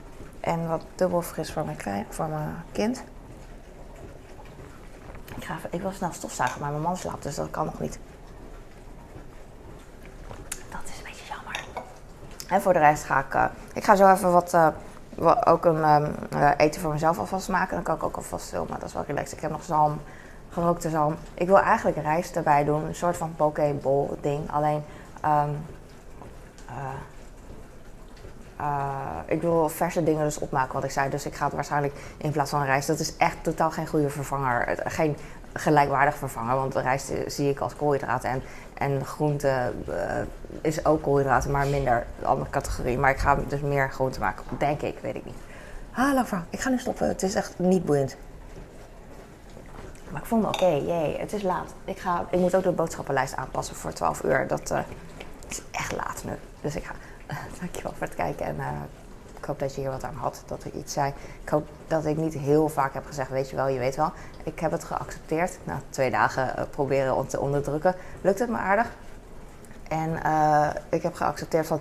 En 0.40 0.68
wat 0.68 0.82
dubbel 0.94 1.22
fris 1.22 1.52
voor 1.52 1.64
mijn, 1.64 1.76
klein, 1.76 2.06
voor 2.08 2.28
mijn 2.28 2.54
kind. 2.72 3.02
Ik, 5.36 5.44
ga 5.44 5.78
wil 5.78 5.92
snel 5.92 6.12
stofzuigen, 6.12 6.60
maar 6.60 6.70
mijn 6.70 6.82
man 6.82 6.96
slaapt, 6.96 7.22
dus 7.22 7.34
dat 7.34 7.50
kan 7.50 7.64
nog 7.64 7.80
niet. 7.80 7.98
Dat 10.48 10.80
is 10.84 10.98
een 10.98 11.04
beetje 11.04 11.24
jammer. 11.28 11.64
En 12.48 12.62
voor 12.62 12.72
de 12.72 12.78
rest 12.78 13.04
ga 13.04 13.18
ik... 13.18 13.34
Uh, 13.34 13.44
ik 13.74 13.84
ga 13.84 13.96
zo 13.96 14.12
even 14.12 14.32
wat... 14.32 14.56
Ook 15.44 15.64
een 15.64 16.14
uh, 16.32 16.50
eten 16.56 16.80
voor 16.80 16.92
mezelf 16.92 17.18
alvast 17.18 17.48
maken. 17.48 17.74
Dan 17.74 17.84
kan 17.84 17.94
ik 17.96 18.02
ook 18.02 18.16
alvast 18.16 18.48
filmen. 18.48 18.78
Dat 18.78 18.88
is 18.88 18.94
wel 18.94 19.04
relaxed. 19.06 19.32
Ik 19.32 19.40
heb 19.40 19.50
nog 19.50 19.64
zalm, 19.64 20.00
gerookte 20.50 20.90
zalm. 20.90 21.16
Ik 21.34 21.46
wil 21.46 21.60
eigenlijk 21.60 21.96
rijst 21.96 22.36
erbij 22.36 22.64
doen. 22.64 22.84
Een 22.84 22.94
soort 22.94 23.16
van 23.16 23.34
pokeball 23.36 24.08
ding. 24.20 24.50
Alleen, 24.50 24.82
um, 25.24 25.56
ik 29.26 29.42
wil 29.42 29.68
verse 29.68 30.02
dingen 30.02 30.24
dus 30.24 30.38
opmaken 30.38 30.74
wat 30.74 30.84
ik 30.84 30.90
zei. 30.90 31.10
Dus 31.10 31.26
ik 31.26 31.34
ga 31.34 31.44
het 31.44 31.54
waarschijnlijk 31.54 31.94
in 32.16 32.30
plaats 32.30 32.50
van 32.50 32.64
rijst. 32.64 32.86
Dat 32.86 32.98
is 32.98 33.16
echt 33.16 33.36
totaal 33.42 33.70
geen 33.70 33.86
goede 33.86 34.10
vervanger. 34.10 34.78
Geen 34.84 35.16
gelijkwaardig 35.52 36.16
vervanger. 36.16 36.54
Want 36.54 36.74
rijst 36.74 37.12
zie 37.26 37.50
ik 37.50 37.60
als 37.60 37.76
koolhydraten. 37.76 38.30
En, 38.30 38.42
en 38.74 39.04
groente 39.04 39.72
uh, 39.88 39.94
is 40.60 40.84
ook 40.84 41.02
koolhydraten, 41.02 41.50
maar 41.50 41.66
minder 41.66 42.06
de 42.18 42.26
andere 42.26 42.50
categorie. 42.50 42.98
Maar 42.98 43.10
ik 43.10 43.18
ga 43.18 43.38
dus 43.48 43.60
meer 43.60 43.90
groente 43.90 44.20
maken. 44.20 44.44
Denk 44.58 44.82
ik, 44.82 44.98
weet 45.02 45.14
ik 45.14 45.24
niet. 45.24 45.38
Hallo 45.90 46.22
vrouw, 46.24 46.42
ik 46.50 46.60
ga 46.60 46.70
nu 46.70 46.78
stoppen. 46.78 47.08
Het 47.08 47.22
is 47.22 47.34
echt 47.34 47.58
niet 47.58 47.84
boeiend. 47.84 48.16
Ik 50.18 50.24
vond 50.24 50.46
oké, 50.46 50.66
jee, 50.66 51.18
het 51.18 51.32
is 51.32 51.42
laat. 51.42 51.74
Ik, 51.84 51.98
ga, 51.98 52.26
ik 52.30 52.38
moet 52.38 52.54
ook 52.54 52.62
de 52.62 52.72
boodschappenlijst 52.72 53.36
aanpassen 53.36 53.76
voor 53.76 53.92
12 53.92 54.22
uur. 54.22 54.46
Dat 54.46 54.70
uh, 54.70 54.78
is 55.48 55.62
echt 55.70 55.96
laat 55.96 56.22
nu. 56.24 56.32
Dus 56.60 56.76
ik 56.76 56.84
ga. 56.84 56.94
dankjewel 57.60 57.92
voor 57.92 58.06
het 58.06 58.16
kijken 58.16 58.46
en 58.46 58.56
uh, 58.56 58.66
ik 59.38 59.44
hoop 59.44 59.58
dat 59.58 59.74
je 59.74 59.80
hier 59.80 59.90
wat 59.90 60.04
aan 60.04 60.14
had, 60.14 60.42
dat 60.46 60.64
ik 60.64 60.74
iets 60.74 60.92
zei. 60.92 61.12
Ik 61.42 61.48
hoop 61.48 61.68
dat 61.86 62.04
ik 62.04 62.16
niet 62.16 62.34
heel 62.34 62.68
vaak 62.68 62.94
heb 62.94 63.06
gezegd, 63.06 63.30
weet 63.30 63.50
je 63.50 63.56
wel, 63.56 63.68
je 63.68 63.78
weet 63.78 63.96
wel. 63.96 64.12
Ik 64.44 64.60
heb 64.60 64.70
het 64.70 64.84
geaccepteerd. 64.84 65.58
Na 65.64 65.80
twee 65.90 66.10
dagen 66.10 66.52
uh, 66.58 66.64
proberen 66.70 67.16
om 67.16 67.28
te 67.28 67.40
onderdrukken, 67.40 67.94
lukt 68.20 68.38
het 68.38 68.48
me 68.48 68.56
aardig. 68.56 68.86
En 69.88 70.12
ik 70.88 71.02
heb 71.02 71.14
geaccepteerd 71.14 71.66
van, 71.66 71.80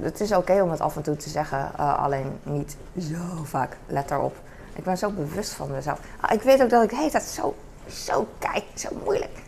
het 0.00 0.20
is 0.20 0.32
oké 0.32 0.62
om 0.62 0.70
het 0.70 0.80
af 0.80 0.96
en 0.96 1.02
toe 1.02 1.16
te 1.16 1.28
zeggen, 1.28 1.74
alleen 1.76 2.38
niet 2.42 2.76
zo 2.98 3.44
vaak. 3.44 3.76
Let 3.86 4.10
erop. 4.10 4.36
Ik 4.74 4.84
ben 4.84 4.98
zo 4.98 5.10
bewust 5.10 5.52
van 5.52 5.70
mezelf. 5.70 6.00
Ah, 6.20 6.32
ik 6.32 6.42
weet 6.42 6.62
ook 6.62 6.70
dat 6.70 6.82
ik 6.82 6.90
heet 6.90 7.12
dat 7.12 7.22
zo, 7.22 7.54
zo 7.90 8.26
kijk, 8.38 8.64
zo 8.74 8.88
moeilijk. 9.04 9.38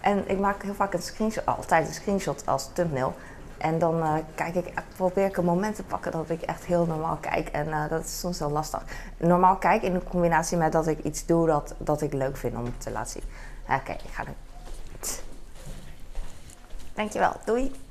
En 0.00 0.30
ik 0.30 0.38
maak 0.38 0.62
heel 0.62 0.74
vaak 0.74 0.94
een 0.94 1.02
screenshot, 1.02 1.46
altijd 1.46 1.86
een 1.86 1.94
screenshot 1.94 2.46
als 2.46 2.68
thumbnail. 2.72 3.14
En 3.58 3.78
dan 3.78 3.96
uh, 3.96 4.14
kijk 4.34 4.54
ik, 4.54 4.72
probeer 4.96 5.26
ik 5.26 5.36
een 5.36 5.44
moment 5.44 5.76
te 5.76 5.82
pakken 5.82 6.12
dat 6.12 6.30
ik 6.30 6.42
echt 6.42 6.64
heel 6.64 6.86
normaal 6.86 7.16
kijk. 7.16 7.48
En 7.48 7.68
uh, 7.68 7.88
dat 7.88 8.04
is 8.04 8.20
soms 8.20 8.38
heel 8.38 8.50
lastig. 8.50 8.82
Normaal 9.16 9.56
kijk 9.56 9.82
in 9.82 10.02
combinatie 10.08 10.56
met 10.56 10.72
dat 10.72 10.86
ik 10.86 10.98
iets 10.98 11.26
doe 11.26 11.46
dat, 11.46 11.74
dat 11.78 12.02
ik 12.02 12.12
leuk 12.12 12.36
vind 12.36 12.56
om 12.56 12.78
te 12.78 12.90
laten 12.90 13.10
zien. 13.10 13.30
Oké, 13.76 13.92
ik 13.92 14.10
ga 14.10 14.22
nu. 14.22 14.32
Dankjewel, 16.94 17.32
doei! 17.44 17.88